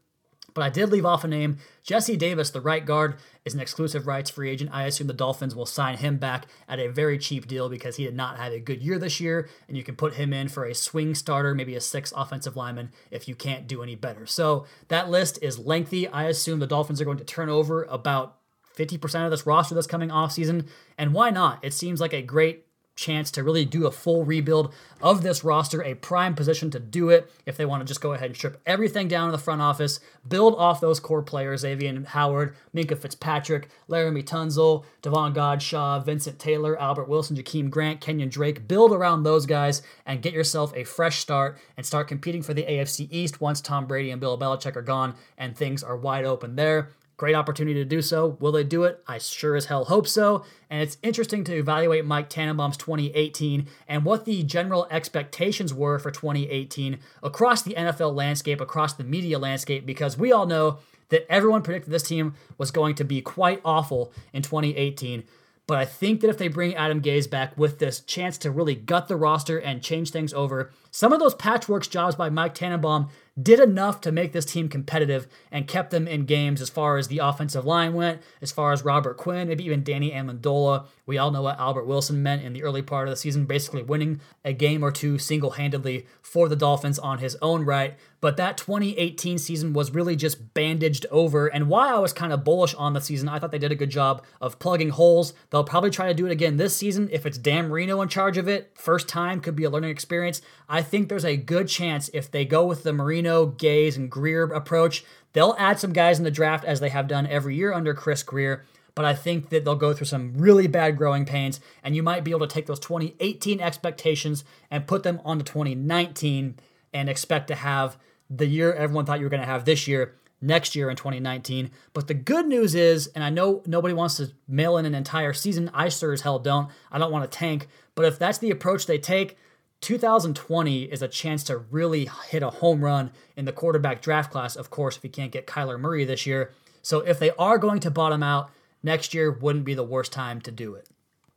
But 0.53 0.63
I 0.63 0.69
did 0.69 0.89
leave 0.89 1.05
off 1.05 1.23
a 1.23 1.27
name. 1.27 1.57
Jesse 1.83 2.17
Davis, 2.17 2.49
the 2.49 2.61
right 2.61 2.85
guard, 2.85 3.15
is 3.45 3.53
an 3.53 3.59
exclusive 3.59 4.07
rights 4.07 4.29
free 4.29 4.49
agent. 4.49 4.69
I 4.73 4.85
assume 4.85 5.07
the 5.07 5.13
Dolphins 5.13 5.55
will 5.55 5.65
sign 5.65 5.97
him 5.97 6.17
back 6.17 6.45
at 6.67 6.79
a 6.79 6.91
very 6.91 7.17
cheap 7.17 7.47
deal 7.47 7.69
because 7.69 7.95
he 7.95 8.03
did 8.03 8.15
not 8.15 8.37
have 8.37 8.53
a 8.53 8.59
good 8.59 8.81
year 8.81 8.99
this 8.99 9.19
year, 9.19 9.49
and 9.67 9.77
you 9.77 9.83
can 9.83 9.95
put 9.95 10.15
him 10.15 10.33
in 10.33 10.47
for 10.47 10.65
a 10.65 10.75
swing 10.75 11.15
starter, 11.15 11.55
maybe 11.55 11.75
a 11.75 11.81
six 11.81 12.13
offensive 12.15 12.55
lineman 12.55 12.91
if 13.09 13.27
you 13.27 13.35
can't 13.35 13.67
do 13.67 13.81
any 13.81 13.95
better. 13.95 14.25
So 14.25 14.65
that 14.89 15.09
list 15.09 15.39
is 15.41 15.59
lengthy. 15.59 16.07
I 16.07 16.25
assume 16.25 16.59
the 16.59 16.67
Dolphins 16.67 17.01
are 17.01 17.05
going 17.05 17.17
to 17.17 17.23
turn 17.23 17.49
over 17.49 17.83
about 17.83 18.37
50% 18.77 19.25
of 19.25 19.31
this 19.31 19.45
roster 19.45 19.75
that's 19.75 19.87
coming 19.87 20.11
off 20.11 20.31
season, 20.31 20.67
and 20.97 21.13
why 21.13 21.29
not? 21.29 21.63
It 21.63 21.73
seems 21.73 21.99
like 21.99 22.13
a 22.13 22.21
great 22.21 22.65
chance 23.01 23.31
to 23.31 23.43
really 23.43 23.65
do 23.65 23.87
a 23.87 23.91
full 23.91 24.23
rebuild 24.23 24.73
of 25.01 25.23
this 25.23 25.43
roster, 25.43 25.81
a 25.83 25.95
prime 25.95 26.35
position 26.35 26.69
to 26.71 26.79
do 26.79 27.09
it 27.09 27.29
if 27.45 27.57
they 27.57 27.65
want 27.65 27.81
to 27.81 27.85
just 27.85 28.01
go 28.01 28.13
ahead 28.13 28.27
and 28.27 28.35
strip 28.35 28.61
everything 28.65 29.07
down 29.07 29.27
in 29.27 29.31
the 29.31 29.37
front 29.37 29.61
office, 29.61 29.99
build 30.27 30.55
off 30.55 30.79
those 30.79 30.99
core 30.99 31.23
players, 31.23 31.61
Xavier 31.61 32.03
Howard, 32.07 32.55
Minkah 32.73 32.97
Fitzpatrick, 32.97 33.69
Laremy 33.89 34.23
Tunsil, 34.23 34.85
Davon 35.01 35.33
Godchaux, 35.33 36.05
Vincent 36.05 36.37
Taylor, 36.37 36.79
Albert 36.79 37.09
Wilson, 37.09 37.35
Jakeem 37.35 37.69
Grant, 37.69 37.99
Kenyon 37.99 38.29
Drake, 38.29 38.67
build 38.67 38.91
around 38.91 39.23
those 39.23 39.45
guys 39.45 39.81
and 40.05 40.21
get 40.21 40.33
yourself 40.33 40.71
a 40.75 40.83
fresh 40.83 41.19
start 41.19 41.57
and 41.75 41.85
start 41.85 42.07
competing 42.07 42.43
for 42.43 42.53
the 42.53 42.63
AFC 42.63 43.07
East 43.09 43.41
once 43.41 43.59
Tom 43.59 43.87
Brady 43.87 44.11
and 44.11 44.21
Bill 44.21 44.37
Belichick 44.37 44.75
are 44.75 44.81
gone 44.81 45.15
and 45.37 45.57
things 45.57 45.83
are 45.83 45.97
wide 45.97 46.25
open 46.25 46.55
there. 46.55 46.89
Great 47.21 47.35
opportunity 47.35 47.75
to 47.75 47.85
do 47.85 48.01
so. 48.01 48.35
Will 48.39 48.51
they 48.51 48.63
do 48.63 48.83
it? 48.83 48.99
I 49.05 49.19
sure 49.19 49.55
as 49.55 49.65
hell 49.65 49.85
hope 49.85 50.07
so. 50.07 50.43
And 50.71 50.81
it's 50.81 50.97
interesting 51.03 51.43
to 51.43 51.55
evaluate 51.55 52.03
Mike 52.03 52.31
Tannenbaum's 52.31 52.77
2018 52.77 53.67
and 53.87 54.03
what 54.03 54.25
the 54.25 54.41
general 54.41 54.87
expectations 54.89 55.71
were 55.71 55.99
for 55.99 56.09
2018 56.09 56.97
across 57.21 57.61
the 57.61 57.75
NFL 57.75 58.15
landscape, 58.15 58.59
across 58.59 58.93
the 58.93 59.03
media 59.03 59.37
landscape, 59.37 59.85
because 59.85 60.17
we 60.17 60.31
all 60.31 60.47
know 60.47 60.79
that 61.09 61.31
everyone 61.31 61.61
predicted 61.61 61.93
this 61.93 62.01
team 62.01 62.33
was 62.57 62.71
going 62.71 62.95
to 62.95 63.03
be 63.03 63.21
quite 63.21 63.61
awful 63.63 64.11
in 64.33 64.41
2018. 64.41 65.23
But 65.67 65.77
I 65.77 65.85
think 65.85 66.21
that 66.21 66.29
if 66.31 66.39
they 66.39 66.47
bring 66.47 66.73
Adam 66.73 67.03
Gase 67.03 67.29
back 67.29 67.55
with 67.55 67.77
this 67.77 67.99
chance 67.99 68.39
to 68.39 68.49
really 68.49 68.73
gut 68.73 69.07
the 69.07 69.15
roster 69.15 69.59
and 69.59 69.83
change 69.83 70.09
things 70.09 70.33
over, 70.33 70.71
some 70.89 71.13
of 71.13 71.19
those 71.19 71.35
patchwork 71.35 71.87
jobs 71.87 72.15
by 72.15 72.31
Mike 72.31 72.55
Tannenbaum 72.55 73.09
did 73.41 73.59
enough 73.59 74.01
to 74.01 74.11
make 74.11 74.33
this 74.33 74.45
team 74.45 74.67
competitive 74.67 75.27
and 75.51 75.67
kept 75.67 75.91
them 75.91 76.07
in 76.07 76.25
games 76.25 76.61
as 76.61 76.69
far 76.69 76.97
as 76.97 77.07
the 77.07 77.19
offensive 77.19 77.65
line 77.65 77.93
went, 77.93 78.21
as 78.41 78.51
far 78.51 78.73
as 78.73 78.83
Robert 78.83 79.17
Quinn, 79.17 79.47
maybe 79.47 79.63
even 79.63 79.83
Danny 79.83 80.11
Amendola. 80.11 80.85
We 81.05 81.17
all 81.17 81.31
know 81.31 81.41
what 81.41 81.59
Albert 81.59 81.85
Wilson 81.85 82.21
meant 82.21 82.43
in 82.43 82.53
the 82.53 82.63
early 82.63 82.81
part 82.81 83.07
of 83.07 83.11
the 83.11 83.17
season, 83.17 83.45
basically 83.45 83.83
winning 83.83 84.19
a 84.43 84.53
game 84.53 84.83
or 84.83 84.91
two 84.91 85.17
single 85.17 85.51
handedly 85.51 86.05
for 86.21 86.49
the 86.49 86.55
Dolphins 86.55 86.99
on 86.99 87.19
his 87.19 87.37
own 87.41 87.63
right. 87.63 87.97
But 88.21 88.37
that 88.37 88.55
2018 88.55 89.39
season 89.39 89.73
was 89.73 89.91
really 89.91 90.15
just 90.15 90.53
bandaged 90.53 91.07
over. 91.09 91.47
And 91.47 91.67
why 91.67 91.91
I 91.91 91.97
was 91.97 92.13
kind 92.13 92.31
of 92.31 92.43
bullish 92.43 92.75
on 92.75 92.93
the 92.93 93.01
season, 93.01 93.27
I 93.27 93.39
thought 93.39 93.51
they 93.51 93.57
did 93.57 93.71
a 93.71 93.75
good 93.75 93.89
job 93.89 94.23
of 94.39 94.59
plugging 94.59 94.91
holes. 94.91 95.33
They'll 95.49 95.63
probably 95.63 95.89
try 95.89 96.07
to 96.07 96.13
do 96.13 96.27
it 96.27 96.31
again 96.31 96.57
this 96.57 96.77
season. 96.77 97.09
If 97.11 97.25
it's 97.25 97.39
Dan 97.39 97.69
Marino 97.69 97.99
in 97.99 98.09
charge 98.09 98.37
of 98.37 98.47
it, 98.47 98.71
first 98.75 99.07
time 99.07 99.41
could 99.41 99.55
be 99.55 99.63
a 99.63 99.71
learning 99.71 99.89
experience. 99.89 100.41
I 100.69 100.83
think 100.83 101.09
there's 101.09 101.25
a 101.25 101.35
good 101.35 101.67
chance 101.67 102.11
if 102.13 102.29
they 102.29 102.45
go 102.45 102.63
with 102.63 102.83
the 102.83 102.93
Marino, 102.93 103.47
Gase, 103.47 103.97
and 103.97 104.09
Grier 104.09 104.43
approach, 104.43 105.03
they'll 105.33 105.55
add 105.57 105.79
some 105.79 105.91
guys 105.91 106.19
in 106.19 106.23
the 106.23 106.29
draft 106.29 106.63
as 106.63 106.79
they 106.79 106.89
have 106.89 107.07
done 107.07 107.25
every 107.25 107.55
year 107.55 107.73
under 107.73 107.95
Chris 107.95 108.21
Grier. 108.21 108.63
But 108.93 109.05
I 109.05 109.15
think 109.15 109.49
that 109.49 109.65
they'll 109.65 109.75
go 109.75 109.93
through 109.93 110.07
some 110.07 110.33
really 110.35 110.67
bad 110.67 110.95
growing 110.95 111.25
pains, 111.25 111.59
and 111.83 111.95
you 111.95 112.03
might 112.03 112.23
be 112.23 112.31
able 112.31 112.45
to 112.45 112.53
take 112.53 112.67
those 112.67 112.79
2018 112.79 113.59
expectations 113.59 114.43
and 114.69 114.85
put 114.85 115.01
them 115.01 115.21
onto 115.25 115.43
2019 115.43 116.59
and 116.93 117.09
expect 117.09 117.47
to 117.47 117.55
have 117.55 117.97
the 118.33 118.47
year 118.47 118.73
everyone 118.73 119.05
thought 119.05 119.19
you 119.19 119.25
were 119.25 119.29
going 119.29 119.41
to 119.41 119.45
have 119.45 119.65
this 119.65 119.87
year 119.87 120.15
next 120.41 120.75
year 120.75 120.89
in 120.89 120.95
2019. 120.95 121.69
But 121.93 122.07
the 122.07 122.13
good 122.13 122.47
news 122.47 122.73
is, 122.73 123.07
and 123.07 123.23
I 123.23 123.29
know 123.29 123.61
nobody 123.65 123.93
wants 123.93 124.17
to 124.17 124.31
mail 124.47 124.77
in 124.77 124.85
an 124.85 124.95
entire 124.95 125.33
season, 125.33 125.69
I 125.73 125.89
sure 125.89 126.13
as 126.13 126.21
hell 126.21 126.39
don't. 126.39 126.69
I 126.91 126.97
don't 126.97 127.11
want 127.11 127.29
to 127.29 127.37
tank. 127.37 127.67
But 127.93 128.05
if 128.05 128.17
that's 128.17 128.39
the 128.39 128.49
approach 128.49 128.85
they 128.85 128.97
take, 128.97 129.37
2020 129.81 130.83
is 130.83 131.01
a 131.01 131.07
chance 131.07 131.43
to 131.45 131.57
really 131.57 132.09
hit 132.29 132.43
a 132.43 132.49
home 132.49 132.83
run 132.83 133.11
in 133.35 133.45
the 133.45 133.51
quarterback 133.51 134.01
draft 134.01 134.31
class, 134.31 134.55
of 134.55 134.69
course, 134.69 134.97
if 134.97 135.03
you 135.03 135.09
can't 135.09 135.31
get 135.31 135.47
Kyler 135.47 135.79
Murray 135.79 136.05
this 136.05 136.25
year. 136.25 136.51
So 136.81 136.99
if 137.01 137.19
they 137.19 137.31
are 137.31 137.57
going 137.57 137.79
to 137.81 137.91
bottom 137.91 138.23
out, 138.23 138.51
next 138.83 139.13
year 139.13 139.31
wouldn't 139.31 139.65
be 139.65 139.73
the 139.73 139.83
worst 139.83 140.11
time 140.11 140.41
to 140.41 140.51
do 140.51 140.75
it. 140.75 140.87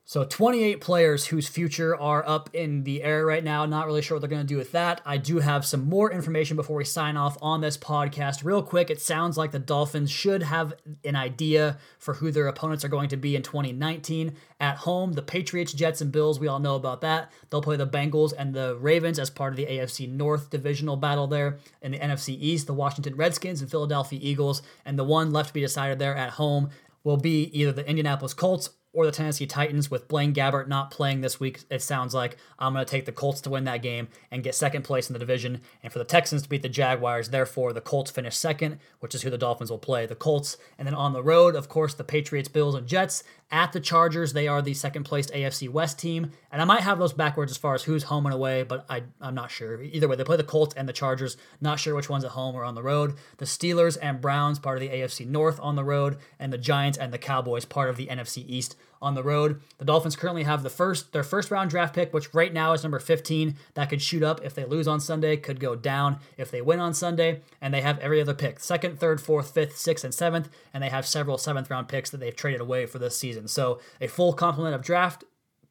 So 0.07 0.23
28 0.23 0.83
players 0.83 1.27
whose 1.27 1.49
future 1.49 1.99
are 1.99 2.23
up 2.29 2.51
in 2.53 2.85
the 2.85 3.03
air 3.03 3.25
right 3.25 3.43
now. 3.43 3.65
Not 3.65 3.87
really 3.87 4.03
sure 4.03 4.17
what 4.17 4.21
they're 4.21 4.29
going 4.29 4.43
to 4.43 4.47
do 4.47 4.59
with 4.59 4.73
that. 4.73 5.01
I 5.07 5.17
do 5.17 5.39
have 5.39 5.65
some 5.65 5.89
more 5.89 6.13
information 6.13 6.57
before 6.57 6.77
we 6.77 6.85
sign 6.85 7.17
off 7.17 7.39
on 7.41 7.63
this 7.63 7.79
podcast. 7.79 8.45
Real 8.45 8.63
quick, 8.63 8.91
it 8.91 9.01
sounds 9.01 9.39
like 9.39 9.51
the 9.51 9.59
Dolphins 9.59 10.11
should 10.11 10.43
have 10.43 10.75
an 11.07 11.17
idea 11.17 11.79
for 11.99 12.13
who 12.13 12.31
their 12.31 12.49
opponents 12.49 12.85
are 12.85 12.89
going 12.89 13.09
to 13.09 13.17
be 13.17 13.35
in 13.35 13.41
2019 13.43 14.37
at 14.61 14.77
home. 14.77 15.15
The 15.15 15.23
Patriots, 15.23 15.73
Jets, 15.73 16.03
and 16.03 16.13
Bills, 16.13 16.39
we 16.39 16.49
all 16.49 16.59
know 16.59 16.75
about 16.75 17.01
that. 17.01 17.33
They'll 17.49 17.63
play 17.63 17.77
the 17.77 17.87
Bengals 17.87 18.35
and 18.37 18.53
the 18.53 18.77
Ravens 18.77 19.19
as 19.19 19.31
part 19.31 19.55
of 19.55 19.57
the 19.57 19.67
AFC 19.67 20.07
North 20.07 20.51
divisional 20.51 20.97
battle 20.97 21.29
there. 21.29 21.57
In 21.81 21.93
the 21.93 21.99
NFC 21.99 22.37
East, 22.39 22.67
the 22.67 22.75
Washington 22.75 23.17
Redskins 23.17 23.63
and 23.63 23.71
Philadelphia 23.71 24.19
Eagles, 24.21 24.61
and 24.85 24.99
the 24.99 25.05
one 25.05 25.33
left 25.33 25.49
to 25.49 25.55
be 25.55 25.63
decided 25.63 25.99
there 25.99 26.15
at 26.15 26.33
home 26.33 26.69
will 27.05 27.17
be 27.17 27.45
either 27.59 27.73
the 27.73 27.89
Indianapolis 27.89 28.35
Colts 28.35 28.69
or 28.95 29.05
the 29.05 29.13
Tennessee 29.13 29.47
Titans 29.47 29.91
with 29.91 30.09
Blaine 30.09 30.33
Gabbert 30.33 30.69
not 30.69 30.91
playing 30.91 31.21
this 31.21 31.39
week. 31.39 31.65
It 31.69 31.83
sounds 31.83 32.15
like 32.15 32.39
I'm 32.59 32.73
going 32.73 32.85
to 32.85 32.91
take 32.91 33.05
the 33.05 33.13
Colts 33.13 33.41
to 33.43 33.51
win 33.51 33.65
that 33.65 33.83
game 33.83 34.09
and 34.31 34.43
get 34.43 34.55
second 34.55 34.83
place 34.83 35.11
in 35.11 35.13
the 35.13 35.19
division, 35.19 35.61
and 35.83 35.93
for 35.93 35.99
the 35.99 36.05
Texans 36.05 36.43
to 36.43 36.49
beat 36.49 36.63
the 36.63 36.69
Jaguars. 36.69 37.29
Therefore, 37.29 37.73
the 37.73 37.81
Colts 37.81 38.11
finish 38.11 38.37
second, 38.37 38.79
which 39.01 39.15
is 39.15 39.23
who 39.23 39.31
the 39.31 39.37
Dolphins 39.37 39.71
will 39.71 39.79
play. 39.79 40.07
The 40.07 40.15
Colts, 40.15 40.57
and 40.79 40.87
then 40.87 40.95
on 40.95 41.13
the 41.13 41.23
road, 41.23 41.57
of 41.57 41.69
course, 41.69 41.93
the 41.93 42.05
Patriots, 42.05 42.49
Bills, 42.49 42.75
and 42.77 42.87
Jets 42.87 43.25
at 43.55 43.71
the 43.71 43.79
Chargers. 43.79 44.33
They 44.33 44.49
are 44.49 44.61
the 44.61 44.75
second 44.75 45.05
placed 45.05 45.33
AFC 45.33 45.69
West 45.69 45.97
team. 45.97 46.33
And 46.51 46.61
I 46.61 46.65
might 46.65 46.81
have 46.81 46.99
those 46.99 47.13
backwards 47.13 47.53
as 47.53 47.57
far 47.57 47.77
as 47.77 47.85
who's 47.85 48.03
home 48.03 48.27
and 48.27 48.35
away, 48.35 48.65
but 48.65 48.85
I, 48.91 49.05
I'm 49.21 49.37
not 49.37 49.53
sure. 49.53 49.81
Either 49.81 50.09
way, 50.09 50.17
they 50.17 50.25
play 50.25 50.37
the 50.37 50.43
Colts 50.43 50.75
and 50.75 50.89
the 50.89 50.93
Chargers. 50.93 51.37
Not 51.61 51.79
sure 51.79 51.95
which 51.95 52.11
one's 52.11 52.25
at 52.25 52.33
home 52.33 52.57
or 52.57 52.65
on 52.65 52.75
the 52.75 52.83
road. 52.83 53.15
The 53.39 53.45
Steelers 53.45 53.97
and 54.03 54.21
Browns, 54.21 54.59
part 54.59 54.77
of 54.77 54.81
the 54.81 54.89
AFC 54.89 55.25
North 55.25 55.61
on 55.63 55.77
the 55.77 55.85
road, 55.85 56.19
and 56.41 56.53
the 56.53 56.59
Giants 56.59 56.99
and 56.99 57.13
the 57.13 57.19
Cowboys, 57.19 57.65
part 57.65 57.89
of 57.89 57.97
the 57.97 58.09
NFC 58.09 58.45
East 58.49 58.75
on 59.05 59.15
the 59.15 59.23
road. 59.23 59.61
The 59.77 59.85
Dolphins 59.85 60.17
currently 60.17 60.45
have 60.45 60.63
the 60.63 60.71
first 60.71 61.13
their 61.13 61.23
first 61.23 61.51
round 61.51 61.69
draft 61.69 61.95
pick, 61.95 62.13
which 62.15 62.33
right 62.33 62.53
now 62.53 62.73
is 62.73 62.83
number 62.83 62.99
15. 62.99 63.55
That 63.75 63.91
could 63.91 64.01
shoot 64.01 64.23
up 64.23 64.43
if 64.43 64.55
they 64.55 64.65
lose 64.65 64.89
on 64.89 64.99
Sunday, 64.99 65.37
could 65.37 65.61
go 65.61 65.77
down 65.77 66.19
if 66.39 66.51
they 66.51 66.63
win 66.63 66.81
on 66.81 66.95
Sunday, 66.95 67.43
and 67.61 67.73
they 67.73 67.83
have 67.83 67.99
every 67.99 68.21
other 68.21 68.35
pick. 68.35 68.61
Second, 68.61 68.99
third, 68.99 69.21
fourth, 69.21 69.53
fifth, 69.53 69.77
sixth, 69.77 70.05
and 70.05 70.15
seventh, 70.15 70.49
and 70.73 70.83
they 70.83 70.89
have 70.89 71.07
several 71.07 71.37
seventh 71.37 71.71
round 71.71 71.87
picks 71.87 72.11
that 72.11 72.19
they've 72.19 72.35
traded 72.35 72.63
away 72.63 72.87
for 72.87 72.99
this 72.99 73.17
season. 73.17 73.44
So 73.49 73.81
a 74.01 74.07
full 74.07 74.33
complement 74.33 74.75
of 74.75 74.83
draft 74.83 75.25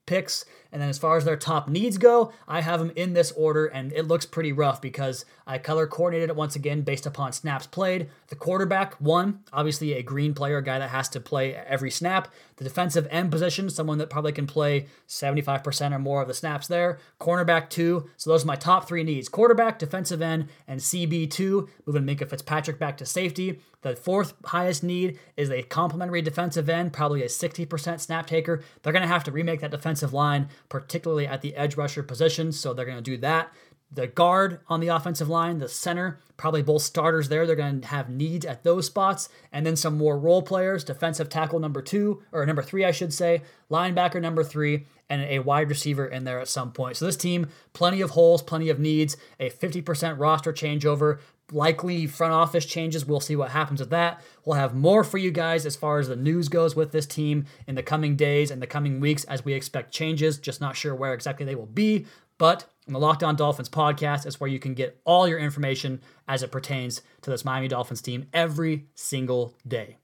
picks. 0.05 0.45
And 0.73 0.81
then 0.81 0.89
as 0.89 0.97
far 0.97 1.15
as 1.15 1.23
their 1.23 1.37
top 1.37 1.69
needs 1.69 1.99
go, 1.99 2.33
I 2.47 2.61
have 2.61 2.79
them 2.79 2.91
in 2.95 3.13
this 3.13 3.31
order, 3.33 3.67
and 3.67 3.93
it 3.93 4.07
looks 4.07 4.25
pretty 4.25 4.51
rough 4.51 4.81
because 4.81 5.23
I 5.45 5.59
color 5.59 5.85
coordinated 5.85 6.31
it 6.31 6.35
once 6.35 6.55
again 6.55 6.81
based 6.81 7.05
upon 7.05 7.31
snaps 7.31 7.67
played. 7.67 8.09
The 8.29 8.35
quarterback, 8.35 8.95
one, 8.95 9.41
obviously 9.53 9.93
a 9.93 10.01
green 10.01 10.33
player, 10.33 10.57
a 10.57 10.63
guy 10.63 10.79
that 10.79 10.89
has 10.89 11.09
to 11.09 11.19
play 11.19 11.53
every 11.55 11.91
snap. 11.91 12.27
The 12.55 12.63
defensive 12.63 13.07
end 13.11 13.29
position, 13.29 13.69
someone 13.69 13.99
that 13.99 14.09
probably 14.09 14.31
can 14.31 14.47
play 14.47 14.87
75% 15.07 15.91
or 15.91 15.99
more 15.99 16.23
of 16.23 16.27
the 16.27 16.33
snaps 16.33 16.67
there. 16.67 16.97
Cornerback, 17.19 17.69
two. 17.69 18.09
So 18.17 18.31
those 18.31 18.43
are 18.43 18.47
my 18.47 18.55
top 18.55 18.87
three 18.87 19.03
needs 19.03 19.29
quarterback, 19.29 19.77
defensive 19.77 20.23
end, 20.23 20.47
and 20.67 20.79
CB2, 20.79 21.67
moving 21.85 22.03
Minkah 22.03 22.29
Fitzpatrick 22.29 22.79
back 22.79 22.97
to 22.97 23.05
safety. 23.05 23.59
The 23.83 23.95
fourth 23.97 24.33
highest 24.45 24.81
need 24.81 25.19
is 25.35 25.51
a 25.51 25.61
complementary 25.63 26.21
defensive 26.21 26.69
end, 26.69 26.93
probably 26.93 27.21
a 27.21 27.27
60% 27.27 27.99
snap 27.99 28.25
taker. 28.27 28.63
They're 28.81 28.93
going 28.93 29.03
to 29.03 29.09
have 29.09 29.25
to 29.25 29.31
remake 29.31 29.59
that 29.59 29.71
defensive 29.71 30.13
line, 30.13 30.47
particularly 30.69 31.27
at 31.27 31.41
the 31.41 31.55
edge 31.55 31.75
rusher 31.77 32.03
position, 32.03 32.51
so 32.51 32.73
they're 32.73 32.85
going 32.85 32.97
to 32.97 33.01
do 33.01 33.17
that. 33.17 33.51
The 33.91 34.07
guard 34.07 34.59
on 34.67 34.79
the 34.79 34.87
offensive 34.87 35.29
line, 35.29 35.59
the 35.59 35.69
center, 35.69 36.19
probably 36.35 36.63
both 36.63 36.81
starters 36.81 37.29
there. 37.29 37.45
They're 37.45 37.55
going 37.55 37.81
to 37.81 37.87
have 37.87 38.09
needs 38.09 38.43
at 38.43 38.63
those 38.63 38.87
spots. 38.87 39.29
And 39.51 39.65
then 39.65 39.75
some 39.75 39.97
more 39.97 40.17
role 40.17 40.41
players 40.41 40.83
defensive 40.83 41.29
tackle 41.29 41.59
number 41.59 41.81
two, 41.81 42.23
or 42.31 42.43
number 42.45 42.63
three, 42.63 42.83
I 42.83 42.91
should 42.91 43.13
say, 43.13 43.43
linebacker 43.69 44.19
number 44.19 44.43
three, 44.43 44.87
and 45.09 45.21
a 45.21 45.39
wide 45.39 45.69
receiver 45.69 46.07
in 46.07 46.23
there 46.23 46.39
at 46.39 46.47
some 46.47 46.71
point. 46.71 46.97
So 46.97 47.05
this 47.05 47.15
team, 47.15 47.49
plenty 47.73 48.01
of 48.01 48.11
holes, 48.11 48.41
plenty 48.41 48.69
of 48.69 48.79
needs, 48.79 49.15
a 49.39 49.51
50% 49.51 50.17
roster 50.17 50.51
changeover, 50.51 51.19
likely 51.51 52.07
front 52.07 52.33
office 52.33 52.65
changes. 52.65 53.05
We'll 53.05 53.19
see 53.19 53.35
what 53.35 53.51
happens 53.51 53.79
with 53.79 53.89
that. 53.91 54.21
We'll 54.45 54.57
have 54.57 54.73
more 54.73 55.03
for 55.03 55.17
you 55.17 55.31
guys 55.31 55.65
as 55.65 55.75
far 55.75 55.99
as 55.99 56.07
the 56.07 56.15
news 56.15 56.49
goes 56.49 56.75
with 56.75 56.91
this 56.91 57.05
team 57.05 57.45
in 57.67 57.75
the 57.75 57.83
coming 57.83 58.15
days 58.15 58.51
and 58.51 58.61
the 58.61 58.67
coming 58.67 58.99
weeks 58.99 59.23
as 59.25 59.45
we 59.45 59.53
expect 59.53 59.93
changes. 59.93 60.37
Just 60.37 60.61
not 60.61 60.75
sure 60.75 60.95
where 60.95 61.13
exactly 61.13 61.45
they 61.45 61.55
will 61.55 61.65
be. 61.65 62.05
But 62.37 62.65
the 62.87 62.97
Locked 62.97 63.23
On 63.23 63.35
Dolphins 63.35 63.69
podcast 63.69 64.25
is 64.25 64.39
where 64.39 64.49
you 64.49 64.59
can 64.59 64.73
get 64.73 64.99
all 65.05 65.27
your 65.27 65.39
information 65.39 66.01
as 66.27 66.43
it 66.43 66.51
pertains 66.51 67.01
to 67.21 67.29
this 67.29 67.45
Miami 67.45 67.67
Dolphins 67.67 68.01
team 68.01 68.27
every 68.33 68.87
single 68.95 69.55
day. 69.67 69.97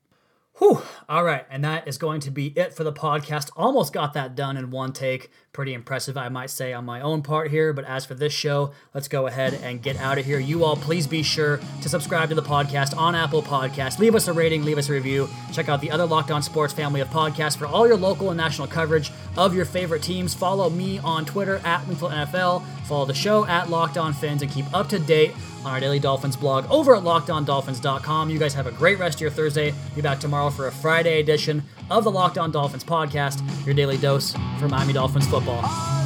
Whew. 0.59 0.81
All 1.07 1.23
right. 1.23 1.45
And 1.49 1.63
that 1.63 1.87
is 1.87 1.97
going 1.97 2.19
to 2.21 2.31
be 2.31 2.47
it 2.47 2.73
for 2.73 2.83
the 2.83 2.91
podcast. 2.91 3.49
Almost 3.55 3.93
got 3.93 4.13
that 4.13 4.35
done 4.35 4.57
in 4.57 4.71
one 4.71 4.91
take. 4.91 5.31
Pretty 5.51 5.73
impressive, 5.73 6.15
I 6.15 6.29
might 6.29 6.51
say, 6.51 6.73
on 6.73 6.85
my 6.85 7.01
own 7.01 7.23
part 7.23 7.49
here. 7.49 7.73
But 7.73 7.85
as 7.85 8.05
for 8.05 8.13
this 8.13 8.31
show, 8.31 8.71
let's 8.93 9.07
go 9.07 9.25
ahead 9.25 9.55
and 9.55 9.81
get 9.81 9.97
out 9.97 10.19
of 10.19 10.25
here. 10.25 10.39
You 10.39 10.63
all, 10.63 10.75
please 10.75 11.07
be 11.07 11.23
sure 11.23 11.59
to 11.81 11.89
subscribe 11.89 12.29
to 12.29 12.35
the 12.35 12.43
podcast 12.43 12.95
on 12.95 13.15
Apple 13.15 13.41
Podcasts. 13.41 13.97
Leave 13.97 14.13
us 14.13 14.27
a 14.27 14.33
rating, 14.33 14.63
leave 14.63 14.77
us 14.77 14.89
a 14.89 14.93
review. 14.93 15.27
Check 15.51 15.67
out 15.67 15.81
the 15.81 15.89
other 15.89 16.05
Locked 16.05 16.29
On 16.29 16.43
Sports 16.43 16.71
family 16.71 17.01
of 17.01 17.07
podcasts 17.07 17.57
for 17.57 17.65
all 17.65 17.87
your 17.87 17.97
local 17.97 18.29
and 18.29 18.37
national 18.37 18.67
coverage 18.67 19.11
of 19.37 19.55
your 19.55 19.65
favorite 19.65 20.03
teams. 20.03 20.35
Follow 20.35 20.69
me 20.69 20.99
on 20.99 21.25
Twitter 21.25 21.59
at 21.65 21.81
NFL. 21.85 22.63
Follow 22.85 23.05
the 23.05 23.13
show 23.15 23.45
at 23.47 23.71
Locked 23.71 23.97
On 23.97 24.13
Fins 24.13 24.43
and 24.43 24.51
keep 24.51 24.71
up 24.71 24.87
to 24.89 24.99
date 24.99 25.33
on 25.65 25.71
our 25.71 25.79
Daily 25.79 25.99
Dolphins 25.99 26.35
blog 26.35 26.69
over 26.69 26.95
at 26.95 27.03
lockedondolphins.com. 27.03 28.29
You 28.29 28.37
guys 28.37 28.53
have 28.53 28.67
a 28.67 28.71
great 28.71 28.99
rest 28.99 29.17
of 29.17 29.21
your 29.21 29.31
Thursday. 29.31 29.73
Be 29.95 30.01
back 30.01 30.19
tomorrow 30.19 30.51
for 30.51 30.67
a 30.67 30.71
Friday 30.71 31.19
edition 31.19 31.63
of 31.89 32.03
the 32.03 32.11
Locked 32.11 32.37
On 32.37 32.51
Dolphins 32.51 32.83
podcast, 32.83 33.41
your 33.65 33.75
daily 33.75 33.97
dose 33.97 34.33
for 34.59 34.67
Miami 34.67 34.93
Dolphins 34.93 35.27
football. 35.27 35.98